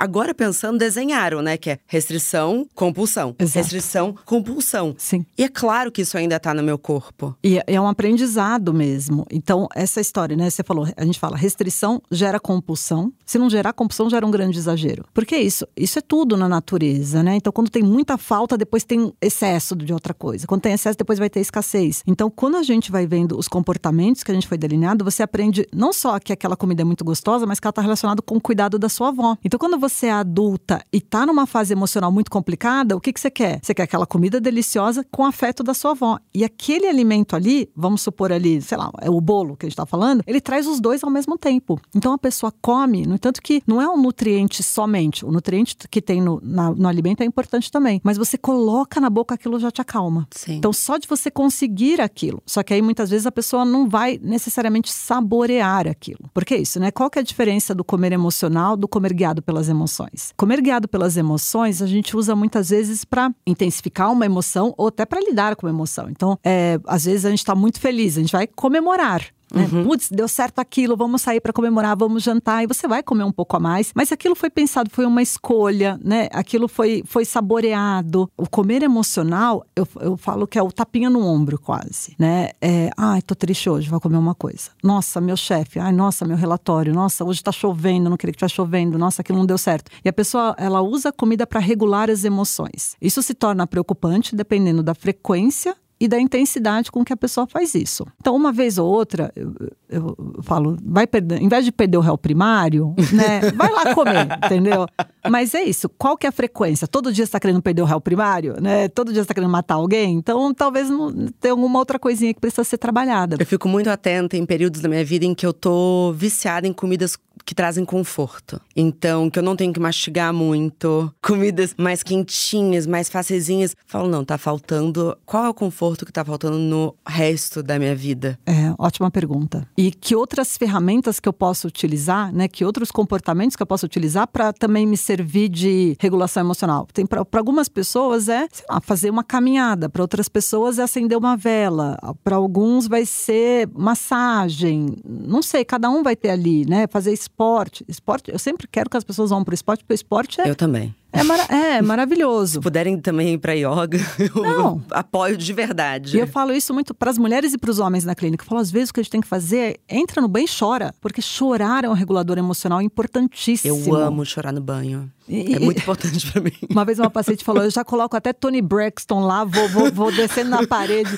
[0.00, 1.58] agora pensando, desenharam, né?
[1.58, 3.36] Que é restrição, compulsão.
[3.38, 3.58] Exato.
[3.58, 4.94] Restrição, compulsão.
[4.96, 5.26] Sim.
[5.36, 7.36] E é claro que isso ainda tá no meu corpo.
[7.44, 9.26] E é um aprendizado mesmo.
[9.30, 10.48] Então, essa história, né?
[10.48, 13.12] Você falou, a gente fala, restrição gera compulsão.
[13.26, 15.04] Se não gerar compulsão, gera um grande exagero.
[15.12, 17.36] Porque isso, isso é tudo na natureza, né?
[17.36, 20.46] Então, quando tem muita falta, depois tem excesso de outra coisa.
[20.46, 22.02] Quando tem excesso, depois vai ter escassez.
[22.06, 25.66] Então, quando a gente vai vendo os comportamentos que a gente foi delineado, você aprende
[25.74, 28.40] não só que aquela comida é muito gostosa, mas que ela está relacionada com o
[28.40, 29.36] cuidado da sua avó.
[29.44, 33.20] Então, quando você é adulta e tá numa fase emocional muito complicada, o que, que
[33.20, 33.60] você quer?
[33.62, 36.18] Você quer aquela comida deliciosa com afeto da sua avó.
[36.34, 39.74] E aquele alimento ali, vamos supor ali, sei lá, é o bolo que a gente
[39.74, 41.80] está falando, ele traz os dois ao mesmo tempo.
[41.94, 45.24] Então a pessoa come, no entanto que não é um nutriente somente.
[45.24, 48.00] O nutriente que tem no, na- no alimento é importante também.
[48.04, 50.26] Mas você coloca na boca, aquilo já te acalma.
[50.30, 50.54] Sim.
[50.56, 52.42] Então, só de você conseguir aquilo.
[52.46, 54.51] Só que aí muitas vezes a pessoa não vai necessariamente
[54.90, 56.30] saborear aquilo.
[56.34, 56.90] Porque é isso, né?
[56.90, 60.32] Qual que é a diferença do comer emocional do comer guiado pelas emoções?
[60.36, 65.04] Comer guiado pelas emoções, a gente usa muitas vezes para intensificar uma emoção ou até
[65.04, 66.08] para lidar com uma emoção.
[66.10, 69.22] Então, é, às vezes a gente está muito feliz, a gente vai comemorar.
[69.52, 69.68] Né?
[69.84, 73.32] Putz, deu certo aquilo, vamos sair para comemorar, vamos jantar, e você vai comer um
[73.32, 73.92] pouco a mais.
[73.94, 76.28] Mas aquilo foi pensado, foi uma escolha, né?
[76.32, 78.30] Aquilo foi, foi saboreado.
[78.36, 82.50] O comer emocional, eu, eu falo que é o tapinha no ombro, quase, né?
[82.60, 84.70] É, ai, tô triste hoje, vou comer uma coisa.
[84.82, 88.54] Nossa, meu chefe, ai, nossa, meu relatório, nossa, hoje tá chovendo, não queria que tivesse
[88.54, 89.90] chovendo, nossa, aquilo não deu certo.
[90.04, 92.96] E a pessoa, ela usa a comida para regular as emoções.
[93.00, 97.76] Isso se torna preocupante dependendo da frequência e da intensidade com que a pessoa faz
[97.76, 98.04] isso.
[98.20, 99.54] Então, uma vez ou outra, eu,
[99.88, 104.26] eu falo, vai perder, em vez de perder o réu primário, né, vai lá comer,
[104.44, 104.84] entendeu?
[105.30, 105.88] Mas é isso.
[105.88, 106.88] Qual que é a frequência?
[106.88, 108.88] Todo dia você está querendo perder o réu primário, né?
[108.88, 110.16] Todo dia você está querendo matar alguém.
[110.16, 113.36] Então, talvez não tenha alguma outra coisinha que precisa ser trabalhada.
[113.38, 116.72] Eu fico muito atenta em períodos da minha vida em que eu tô viciada em
[116.72, 118.60] comidas que trazem conforto.
[118.74, 123.76] Então, que eu não tenho que mastigar muito, comidas mais quentinhas, mais facezinhas.
[123.86, 125.16] Falo, não, tá faltando.
[125.24, 128.38] Qual é o conforto que tá faltando no resto da minha vida?
[128.46, 129.66] É, ótima pergunta.
[129.76, 132.48] E que outras ferramentas que eu posso utilizar, né?
[132.48, 136.86] Que outros comportamentos que eu posso utilizar para também me servir de regulação emocional?
[136.92, 141.36] Tem para algumas pessoas é, lá, fazer uma caminhada, para outras pessoas é acender uma
[141.36, 144.96] vela, para alguns vai ser massagem.
[145.04, 146.86] Não sei, cada um vai ter ali, né?
[146.88, 147.84] Fazer esporte.
[147.88, 150.48] Esporte, eu sempre quero que as pessoas vão para o esporte, porque o esporte é,
[150.48, 150.94] Eu também.
[151.12, 152.54] É, mara- é maravilhoso.
[152.54, 154.82] Se puderem também ir pra yoga, eu Não.
[154.90, 156.16] apoio de verdade.
[156.16, 158.44] E eu falo isso muito para as mulheres e para os homens na clínica.
[158.44, 160.46] Eu falo, às vezes, o que a gente tem que fazer é entra no banho
[160.46, 160.94] e chora.
[161.00, 163.86] Porque chorar é um regulador emocional importantíssimo.
[163.88, 165.10] Eu amo chorar no banho.
[165.28, 166.52] E- É muito importante pra mim.
[166.68, 170.12] Uma vez uma paciente falou, eu já coloco até Tony Braxton lá, vou, vou, vou
[170.12, 171.10] descendo na parede,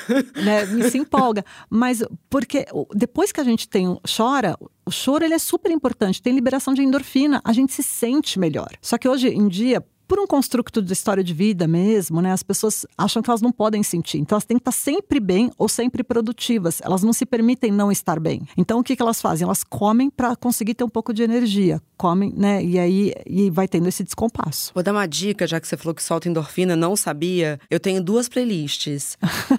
[0.43, 0.67] né?
[0.67, 1.45] Me se empolga.
[1.71, 6.35] Mas porque depois que a gente tem chora, o choro ele é super importante, tem
[6.35, 8.69] liberação de endorfina, a gente se sente melhor.
[8.83, 12.33] Só que hoje em dia, por um construto de história de vida mesmo, né?
[12.33, 14.19] As pessoas acham que elas não podem sentir.
[14.19, 16.81] Então elas têm que estar sempre bem ou sempre produtivas.
[16.83, 18.43] Elas não se permitem não estar bem.
[18.57, 19.45] Então o que, que elas fazem?
[19.45, 21.81] Elas comem para conseguir ter um pouco de energia.
[21.97, 22.63] Comem, né?
[22.65, 24.73] E aí e vai tendo esse descompasso.
[24.75, 27.59] Vou dar uma dica, já que você falou que solta endorfina, não sabia.
[27.71, 29.17] Eu tenho duas playlists.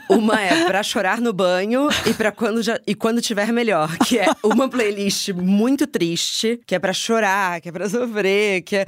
[0.09, 4.19] uma é para chorar no banho e para quando já e quando tiver melhor, que
[4.19, 8.85] é uma playlist muito triste, que é para chorar, que é para sofrer, que é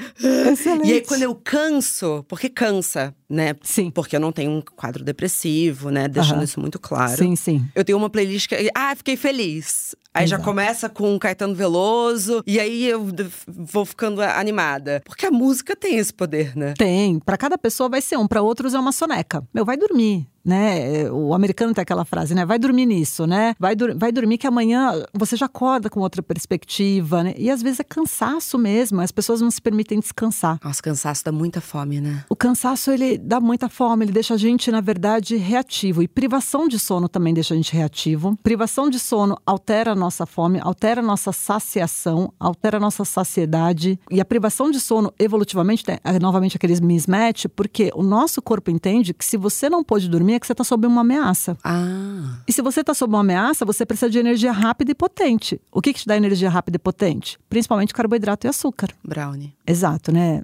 [0.52, 0.88] Excelente.
[0.90, 3.56] E aí quando eu canso, porque cansa, né?
[3.64, 3.90] Sim.
[3.90, 6.10] Porque eu não tenho um quadro depressivo, né?
[6.10, 7.16] Deixando isso muito claro.
[7.16, 7.66] Sim, sim.
[7.74, 8.70] Eu tenho uma playlist que.
[8.76, 9.96] Ah, fiquei feliz.
[10.14, 10.44] Aí já Exato.
[10.44, 13.08] começa com Caetano Veloso, e aí eu
[13.48, 15.02] vou ficando animada.
[15.06, 16.74] Porque a música tem esse poder, né?
[16.78, 17.18] Tem.
[17.20, 19.42] Para cada pessoa vai ser um, para outros é uma soneca.
[19.54, 20.28] Meu, vai dormir.
[20.48, 21.12] Né?
[21.12, 22.46] O americano tem aquela frase, né?
[22.46, 23.54] Vai dormir nisso, né?
[23.60, 27.34] Vai, dur- vai dormir que amanhã você já acorda com outra perspectiva, né?
[27.38, 30.58] E às vezes é cansaço mesmo, as pessoas não se permitem descansar.
[30.64, 32.24] Nossa, cansaço dá muita fome, né?
[32.30, 36.02] O cansaço, ele dá muita fome, ele deixa a gente, na verdade, reativo.
[36.02, 38.38] E privação de sono também deixa a gente reativo.
[38.42, 44.00] Privação de sono altera a nossa fome, altera a nossa saciação, altera a nossa saciedade.
[44.10, 49.14] E a privação de sono, evolutivamente, é novamente aqueles mismatch, porque o nosso corpo entende
[49.14, 51.58] que se você não pôde dormir, é que você está sob uma ameaça.
[51.64, 52.40] Ah.
[52.48, 55.60] E se você está sob uma ameaça, você precisa de energia rápida e potente.
[55.72, 57.38] O que, que te dá energia rápida e potente?
[57.50, 58.90] Principalmente carboidrato e açúcar.
[59.04, 59.54] Brownie.
[59.66, 60.42] Exato, né?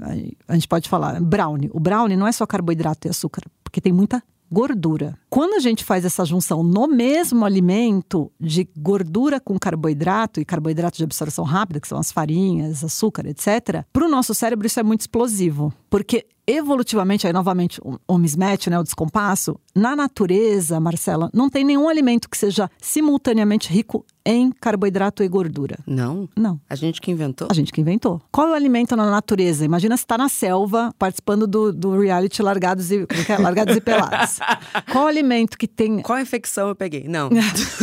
[0.48, 1.70] A gente pode falar brownie.
[1.74, 4.22] O brownie não é só carboidrato e açúcar, porque tem muita
[4.54, 5.18] gordura.
[5.30, 10.97] Quando a gente faz essa junção no mesmo alimento de gordura com carboidrato e carboidrato
[10.97, 14.84] de absorção rápida, que são as farinhas, açúcar, etc., para o nosso cérebro isso é
[14.84, 21.49] muito explosivo, porque evolutivamente, aí novamente o, mismatch, né, o descompasso, na natureza, Marcela, não
[21.49, 25.78] tem nenhum alimento que seja simultaneamente rico em carboidrato e gordura.
[25.86, 26.30] Não?
[26.36, 26.60] Não.
[26.70, 27.48] A gente que inventou?
[27.52, 28.22] A gente que inventou.
[28.32, 29.66] Qual é o alimento na natureza?
[29.66, 33.38] Imagina você está na selva, participando do, do reality Largados e, é é?
[33.38, 34.40] Largados e Pelados.
[34.92, 36.02] Qual o alimento que tem.
[36.02, 37.08] Qual infecção eu peguei?
[37.08, 37.30] Não.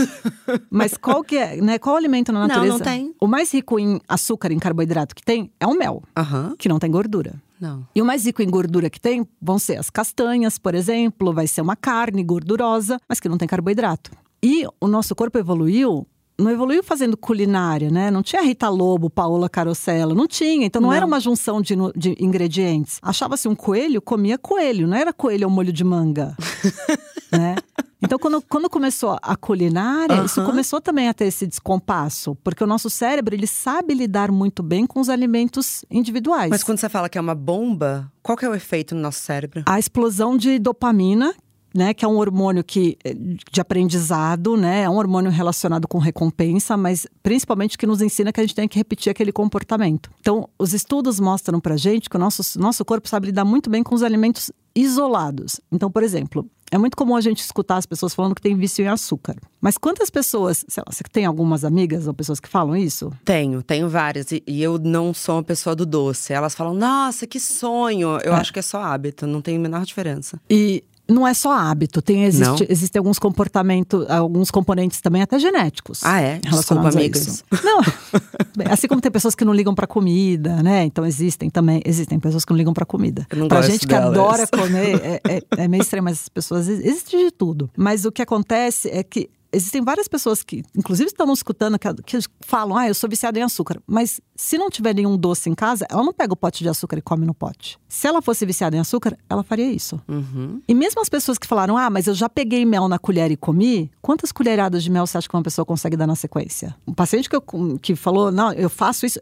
[0.71, 1.79] Mas qual que é, né?
[1.79, 2.79] Qual alimento na Não, natureza?
[2.79, 3.15] não tem.
[3.21, 6.55] O mais rico em açúcar, em carboidrato que tem é o mel, Aham.
[6.59, 7.35] que não tem gordura.
[7.61, 7.87] Não.
[7.95, 11.47] E o mais rico em gordura que tem vão ser as castanhas, por exemplo, vai
[11.47, 14.11] ser uma carne gordurosa, mas que não tem carboidrato.
[14.43, 16.07] E o nosso corpo evoluiu,
[16.41, 18.11] não evoluiu fazendo culinária, né?
[18.11, 20.67] Não tinha Rita Lobo, Paola Carosella, não tinha.
[20.67, 20.97] Então não, Não.
[20.97, 22.99] era uma junção de, de ingredientes.
[23.03, 26.37] Achava-se um coelho, comia coelho, não era coelho ao molho de manga,
[27.31, 27.57] né?
[28.03, 30.49] Então, quando, quando começou a culinária, isso Aham.
[30.49, 34.87] começou também a ter esse descompasso, porque o nosso cérebro ele sabe lidar muito bem
[34.87, 36.49] com os alimentos individuais.
[36.49, 39.21] Mas quando você fala que é uma bomba, qual que é o efeito no nosso
[39.21, 39.63] cérebro?
[39.67, 41.35] a explosão de dopamina,
[41.75, 45.99] né, que é um hormônio que eh, de aprendizado, né, é um hormônio relacionado com
[45.99, 50.11] recompensa, mas principalmente que nos ensina que a gente tem que repetir aquele comportamento.
[50.21, 53.83] Então, os estudos mostram pra gente que o nosso nosso corpo sabe lidar muito bem
[53.83, 55.61] com os alimentos isolados.
[55.71, 58.85] Então, por exemplo, é muito comum a gente escutar as pessoas falando que tem vício
[58.85, 59.37] em açúcar.
[59.61, 63.13] Mas quantas pessoas, sei lá, você tem algumas amigas ou pessoas que falam isso?
[63.25, 64.31] Tenho, tenho várias.
[64.31, 66.33] E, e eu não sou uma pessoa do doce.
[66.33, 68.19] Elas falam, nossa, que sonho.
[68.25, 68.37] Eu É.
[68.37, 70.41] acho que é só hábito, não tem a menor diferença.
[70.49, 76.01] E não é só hábito, tem existe, existem alguns comportamentos, alguns componentes também até genéticos.
[76.05, 76.35] Ah, é?
[76.35, 77.27] Desculpa, relacionados a amigas.
[77.27, 77.45] isso.
[77.63, 77.81] Não,
[78.71, 80.85] assim como tem pessoas que não ligam pra comida, né?
[80.85, 83.27] Então existem também, existem pessoas que não ligam pra comida.
[83.49, 87.31] Gosto gente que adora comer, é, é, é meio estranho, mas as pessoas existe de
[87.31, 87.71] tudo.
[87.77, 91.93] Mas o que acontece é que Existem várias pessoas que, inclusive, estão nos escutando, que,
[92.03, 93.81] que falam: ah, eu sou viciada em açúcar.
[93.87, 96.99] Mas se não tiver nenhum doce em casa, ela não pega o pote de açúcar
[96.99, 97.79] e come no pote.
[97.89, 100.01] Se ela fosse viciada em açúcar, ela faria isso.
[100.09, 100.61] Uhum.
[100.67, 103.37] E mesmo as pessoas que falaram, ah, mas eu já peguei mel na colher e
[103.37, 106.77] comi, quantas colheradas de mel você acha que uma pessoa consegue dar na sequência?
[106.87, 107.43] Um paciente que, eu,
[107.81, 109.21] que falou, não, eu faço isso,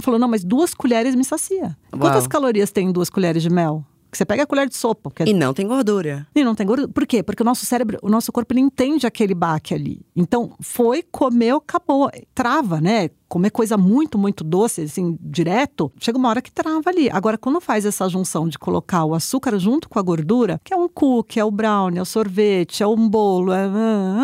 [0.00, 1.76] falou, não, mas duas colheres me sacia.
[1.90, 2.28] Quantas Uau.
[2.28, 3.84] calorias tem em duas colheres de mel?
[4.10, 6.26] Que você pega a colher de sopa, porque E não tem gordura.
[6.34, 6.88] e não tem gordura.
[6.88, 7.22] Por quê?
[7.22, 10.00] Porque o nosso cérebro, o nosso corpo, ele entende aquele baque ali.
[10.14, 12.10] Então, foi, comeu, acabou.
[12.34, 13.10] Trava, né?
[13.28, 17.10] Comer coisa muito, muito doce, assim, direto, chega uma hora que trava ali.
[17.10, 20.76] Agora, quando faz essa junção de colocar o açúcar junto com a gordura, que é
[20.76, 23.68] um cookie, é o brownie, é o sorvete, é um bolo, é,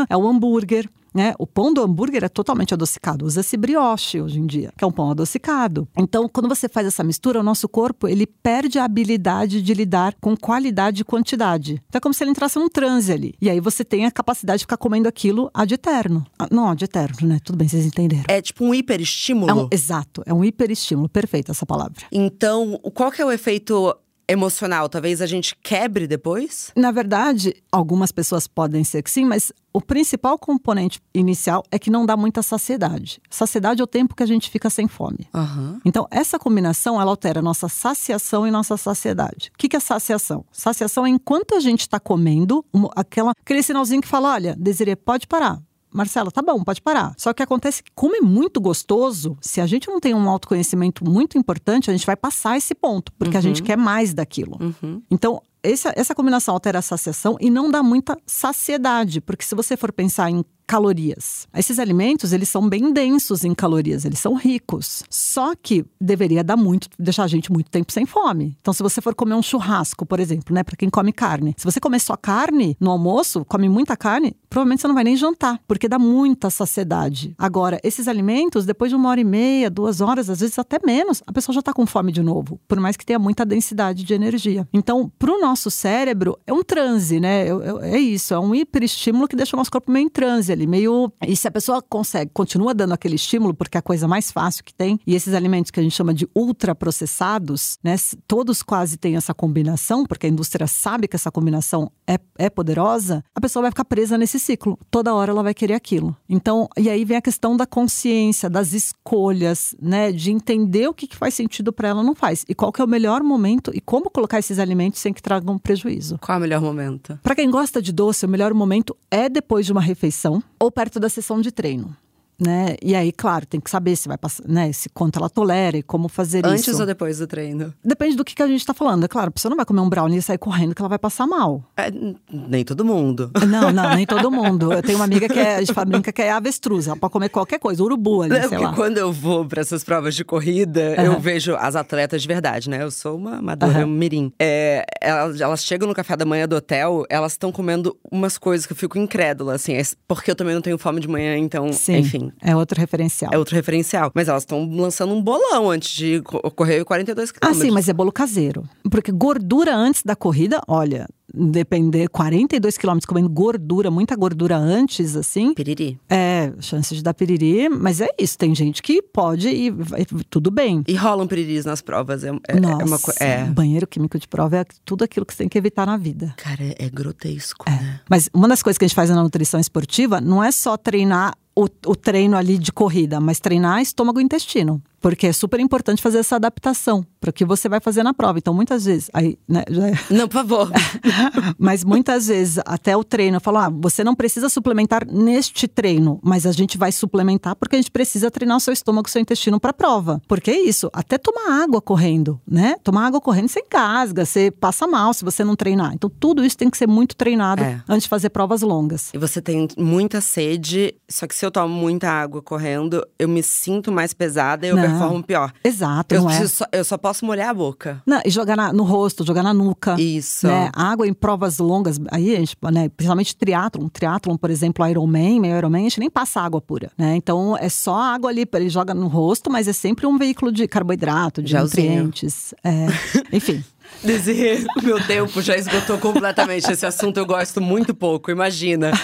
[0.08, 0.88] é o hambúrguer.
[1.14, 1.34] Né?
[1.38, 3.26] O pão do hambúrguer é totalmente adocicado.
[3.26, 5.86] Usa-se brioche hoje em dia, que é um pão adocicado.
[5.96, 10.14] Então, quando você faz essa mistura, o nosso corpo ele perde a habilidade de lidar
[10.20, 11.82] com qualidade e quantidade.
[11.88, 13.34] Então, é como se ele entrasse num transe ali.
[13.40, 16.24] E aí você tem a capacidade de ficar comendo aquilo ad eterno.
[16.38, 17.38] Ah, Não, ad eterno, né?
[17.44, 18.24] Tudo bem, vocês entenderam.
[18.28, 19.50] É tipo um hiperestímulo.
[19.50, 21.08] É um- exato, é um hiperestímulo.
[21.08, 22.02] Perfeita essa palavra.
[22.10, 23.94] Então, qual que é o efeito
[24.32, 26.72] emocional, talvez a gente quebre depois?
[26.76, 31.90] Na verdade, algumas pessoas podem ser que sim, mas o principal componente inicial é que
[31.90, 33.20] não dá muita saciedade.
[33.30, 35.28] Saciedade é o tempo que a gente fica sem fome.
[35.34, 35.80] Aham.
[35.84, 39.50] Então, essa combinação, ela altera nossa saciação e nossa saciedade.
[39.54, 40.44] O que que é saciação?
[40.52, 42.64] Saciação é enquanto a gente está comendo,
[42.94, 45.58] aquela, aquele sinalzinho que fala, olha, Desiree, pode parar.
[45.92, 47.14] Marcela, tá bom, pode parar.
[47.16, 51.04] Só que acontece que, como é muito gostoso, se a gente não tem um autoconhecimento
[51.04, 54.58] muito importante, a gente vai passar esse ponto, porque a gente quer mais daquilo.
[54.60, 55.02] Uhum.
[55.10, 59.76] Então, essa, essa combinação altera a saciação e não dá muita saciedade, porque se você
[59.76, 65.02] for pensar em calorias, esses alimentos, eles são bem densos em calorias, eles são ricos.
[65.10, 68.56] Só que deveria dar muito, deixar a gente muito tempo sem fome.
[68.60, 71.64] Então, se você for comer um churrasco, por exemplo, né, para quem come carne, se
[71.64, 75.60] você comer só carne no almoço, come muita carne, provavelmente você não vai nem jantar,
[75.66, 77.34] porque dá muita saciedade.
[77.38, 81.22] Agora, esses alimentos, depois de uma hora e meia, duas horas, às vezes até menos,
[81.26, 84.14] a pessoa já está com fome de novo, por mais que tenha muita densidade de
[84.14, 84.66] energia.
[84.72, 87.46] Então, para o nosso cérebro, é um transe, né?
[87.48, 90.66] É, é isso, é um hiperestímulo que deixa o nosso corpo meio em transe ali,
[90.66, 91.12] meio.
[91.26, 94.64] E se a pessoa consegue, continua dando aquele estímulo, porque é a coisa mais fácil
[94.64, 97.96] que tem, e esses alimentos que a gente chama de ultraprocessados, né?
[98.26, 103.24] Todos quase têm essa combinação, porque a indústria sabe que essa combinação é, é poderosa,
[103.34, 104.78] a pessoa vai ficar presa nesse ciclo.
[104.90, 106.16] Toda hora ela vai querer aquilo.
[106.28, 110.12] Então, e aí vem a questão da consciência, das escolhas, né?
[110.12, 112.44] De entender o que, que faz sentido para ela não faz.
[112.48, 115.58] E qual que é o melhor momento e como colocar esses alimentos sem que tragam
[115.58, 116.18] prejuízo.
[116.18, 117.18] Qual é o melhor momento?
[117.22, 121.00] Para quem gosta de doce, o melhor momento é depois de uma refeição ou perto
[121.00, 121.96] da sessão de treino.
[122.44, 122.74] Né?
[122.82, 124.72] E aí, claro, tem que saber se vai passar, né?
[124.72, 126.80] Se quanto ela tolera e como fazer Antes isso.
[126.80, 127.72] ou depois do treino?
[127.84, 129.04] Depende do que, que a gente está falando.
[129.04, 130.98] É claro, a pessoa não vai comer um brownie e sair correndo que ela vai
[130.98, 131.64] passar mal.
[131.76, 131.92] É,
[132.32, 133.30] nem todo mundo.
[133.46, 134.72] Não, não, nem todo mundo.
[134.72, 136.88] Eu tenho uma amiga que é, a gente brinca que é avestruz.
[136.88, 138.72] Ela pode comer qualquer coisa, urubu ali, Não, sei lá.
[138.74, 142.82] quando eu vou pra essas provas de corrida, eu vejo as atletas de verdade, né?
[142.82, 144.32] Eu sou uma amadora mirim.
[144.38, 148.66] É, elas, elas chegam no café da manhã do hotel, elas estão comendo umas coisas
[148.66, 149.74] que eu fico incrédula, assim.
[149.74, 152.31] é porque eu também não tenho fome de manhã, então, Sim, enfim.
[152.40, 153.30] É outro referencial.
[153.32, 154.10] É outro referencial.
[154.14, 157.66] Mas elas estão lançando um bolão antes de co- correr 42 Ah, quilômetros.
[157.66, 158.64] sim, mas é bolo caseiro.
[158.90, 165.54] Porque gordura antes da corrida, olha, depender 42 quilômetros comendo gordura, muita gordura antes, assim,
[165.54, 165.98] Piriri.
[166.10, 168.36] é chance de dar piriri, mas é isso.
[168.36, 170.82] Tem gente que pode e vai, tudo bem.
[170.86, 172.22] E rolam piriris nas provas.
[172.24, 173.24] É, é, Nossa, é uma coisa.
[173.24, 173.44] É.
[173.44, 176.34] banheiro químico de prova é tudo aquilo que você tem que evitar na vida.
[176.36, 178.00] Cara, é, é grotesco, né?
[178.10, 181.34] Mas uma das coisas que a gente faz na nutrição esportiva não é só treinar
[181.54, 184.82] o, o treino ali de corrida, mas treinar estômago e intestino.
[185.02, 188.38] Porque é super importante fazer essa adaptação para o que você vai fazer na prova.
[188.38, 190.70] Então, muitas vezes, aí, né, já é- Não, por favor.
[191.58, 196.18] mas muitas vezes, até o treino, eu falo: ah, você não precisa suplementar neste treino,
[196.22, 199.12] mas a gente vai suplementar porque a gente precisa treinar o seu estômago e o
[199.12, 200.20] seu intestino para a prova.
[200.28, 202.76] Porque é isso, até tomar água correndo, né?
[202.82, 205.92] Tomar água correndo você engasga, você passa mal se você não treinar.
[205.94, 207.82] Então, tudo isso tem que ser muito treinado É.
[207.88, 209.10] antes de fazer provas longas.
[209.12, 213.42] E você tem muita sede, só que se eu tomo muita água correndo, eu me
[213.42, 215.52] sinto mais pesada e eu Performo pior.
[215.64, 216.46] Exato, Eu, não é?
[216.46, 218.02] só, eu só posso molhar a boca.
[218.06, 220.00] Não, e jogar na- no rosto, jogar na nuca.
[220.00, 220.46] Isso.
[220.46, 220.70] Né?
[220.74, 225.56] Água em provas longas, aí a gente, né, principalmente triatlon, triatlon, por exemplo, Ironman, meio
[225.56, 227.16] Ironman, a gente nem passa água pura, né?
[227.16, 230.66] Então é só água ali, ele joga no rosto, mas é sempre um veículo de
[230.68, 232.04] carboidrato, de Gelzinho.
[232.04, 232.54] nutrientes.
[232.64, 232.86] É,
[233.36, 233.62] enfim.
[234.04, 236.70] Dizer, meu tempo já esgotou completamente.
[236.70, 238.90] Esse assunto eu gosto muito pouco, imagina.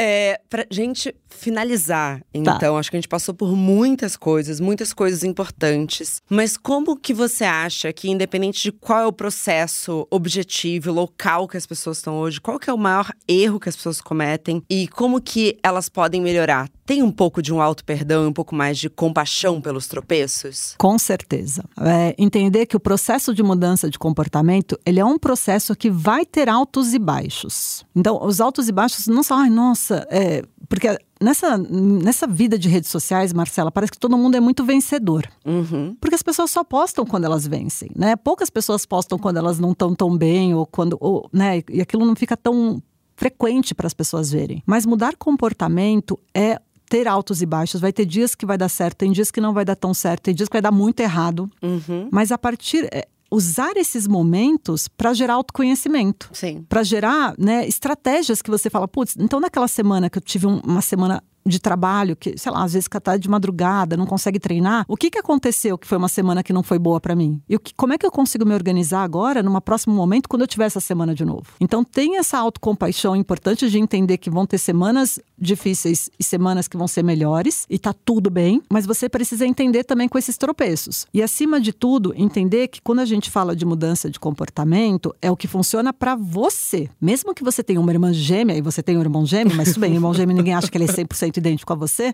[0.00, 2.24] É, pra gente finalizar, Tá.
[2.32, 6.22] então, acho que a gente passou por muitas coisas, muitas coisas importantes.
[6.28, 11.56] Mas como que você acha que, independente de qual é o processo objetivo, local que
[11.56, 14.86] as pessoas estão hoje, qual que é o maior erro que as pessoas cometem e
[14.88, 16.68] como que elas podem melhorar?
[16.88, 20.74] Tem um pouco de um auto-perdão e um pouco mais de compaixão pelos tropeços?
[20.78, 21.62] Com certeza.
[21.78, 26.24] É, entender que o processo de mudança de comportamento, ele é um processo que vai
[26.24, 27.84] ter altos e baixos.
[27.94, 32.70] Então, os altos e baixos não são, ai, nossa, é, porque nessa, nessa vida de
[32.70, 35.28] redes sociais, Marcela, parece que todo mundo é muito vencedor.
[35.44, 35.94] Uhum.
[36.00, 38.16] Porque as pessoas só postam quando elas vencem, né?
[38.16, 41.62] Poucas pessoas postam quando elas não estão tão bem ou quando, ou, né?
[41.68, 42.82] E aquilo não fica tão
[43.18, 44.62] frequente para as pessoas verem.
[44.64, 47.80] Mas mudar comportamento é ter altos e baixos.
[47.80, 50.22] Vai ter dias que vai dar certo, tem dias que não vai dar tão certo,
[50.24, 51.50] tem dias que vai dar muito errado.
[51.62, 52.08] Uhum.
[52.10, 56.64] Mas a partir é, usar esses momentos para gerar autoconhecimento Sim.
[56.68, 60.60] para gerar né, estratégias que você fala, putz, então naquela semana que eu tive um-
[60.64, 64.84] uma semana de trabalho, que, sei lá, às vezes tá de madrugada, não consegue treinar,
[64.88, 67.40] o que, que aconteceu que foi uma semana que não foi boa para mim?
[67.48, 70.42] E o que, como é que eu consigo me organizar agora, num próximo momento, quando
[70.42, 71.44] eu tiver essa semana de novo?
[71.60, 76.76] Então, tem essa autocompaixão importante de entender que vão ter semanas difíceis e semanas que
[76.76, 81.06] vão ser melhores, e tá tudo bem, mas você precisa entender também com esses tropeços.
[81.12, 85.30] E acima de tudo, entender que quando a gente fala de mudança de comportamento, é
[85.30, 86.88] o que funciona para você.
[87.00, 89.80] Mesmo que você tenha uma irmã gêmea e você tenha um irmão gêmeo, mas tudo
[89.80, 92.12] bem, irmão gêmeo ninguém acha que ele é 100% idêntico a você,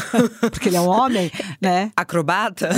[0.52, 1.90] porque ele é um homem, né?
[1.96, 2.70] Acrobata?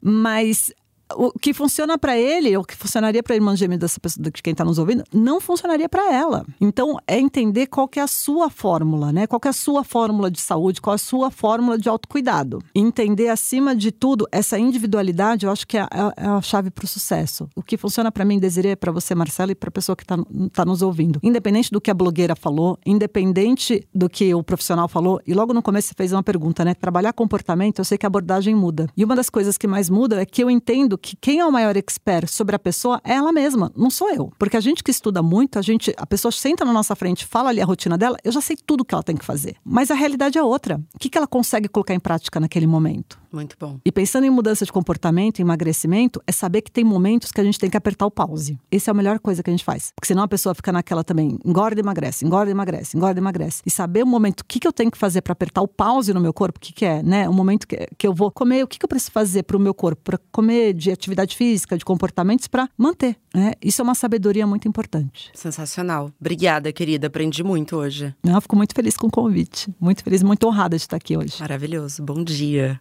[0.00, 0.72] Mas
[1.16, 4.42] o que funciona para ele, o que funcionaria para a irmã gêmea dessa pessoa, de
[4.42, 6.44] quem está nos ouvindo, não funcionaria para ela.
[6.60, 9.26] Então, é entender qual que é a sua fórmula, né?
[9.26, 12.60] Qual que é a sua fórmula de saúde, qual é a sua fórmula de autocuidado.
[12.74, 16.84] Entender, acima de tudo, essa individualidade, eu acho que é a, é a chave para
[16.84, 17.48] o sucesso.
[17.54, 20.16] O que funciona para mim, Desiree, para você, Marcela, e para a pessoa que está
[20.52, 21.18] tá nos ouvindo.
[21.22, 25.62] Independente do que a blogueira falou, independente do que o profissional falou, e logo no
[25.62, 26.74] começo você fez uma pergunta, né?
[26.74, 28.88] Trabalhar comportamento, eu sei que a abordagem muda.
[28.96, 31.52] E uma das coisas que mais muda é que eu entendo que quem é o
[31.52, 34.32] maior expert sobre a pessoa é ela mesma, não sou eu.
[34.38, 37.50] Porque a gente que estuda muito, a gente, a pessoa senta na nossa frente, fala
[37.50, 39.56] ali a rotina dela, eu já sei tudo que ela tem que fazer.
[39.64, 40.80] Mas a realidade é outra.
[40.94, 43.21] O que, que ela consegue colocar em prática naquele momento?
[43.32, 43.78] Muito bom.
[43.84, 47.58] E pensando em mudança de comportamento, emagrecimento, é saber que tem momentos que a gente
[47.58, 48.58] tem que apertar o pause.
[48.70, 49.92] Essa é a melhor coisa que a gente faz.
[49.94, 53.22] Porque senão a pessoa fica naquela também, engorda e emagrece, engorda e emagrece, engorda e
[53.22, 53.62] emagrece.
[53.64, 56.12] E saber o momento, o que, que eu tenho que fazer para apertar o pause
[56.12, 57.28] no meu corpo, o que, que é, né?
[57.28, 59.60] O momento que, que eu vou comer, o que, que eu preciso fazer para o
[59.60, 63.16] meu corpo, para comer de atividade física, de comportamentos, para manter.
[63.34, 63.52] Né?
[63.62, 65.30] Isso é uma sabedoria muito importante.
[65.34, 66.12] Sensacional.
[66.20, 67.06] Obrigada, querida.
[67.06, 68.14] Aprendi muito hoje.
[68.22, 69.74] Eu fico muito feliz com o convite.
[69.80, 71.36] Muito feliz, muito honrada de estar aqui hoje.
[71.40, 72.02] Maravilhoso.
[72.02, 72.80] Bom dia.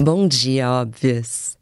[0.00, 1.57] Bom dia, óbvias.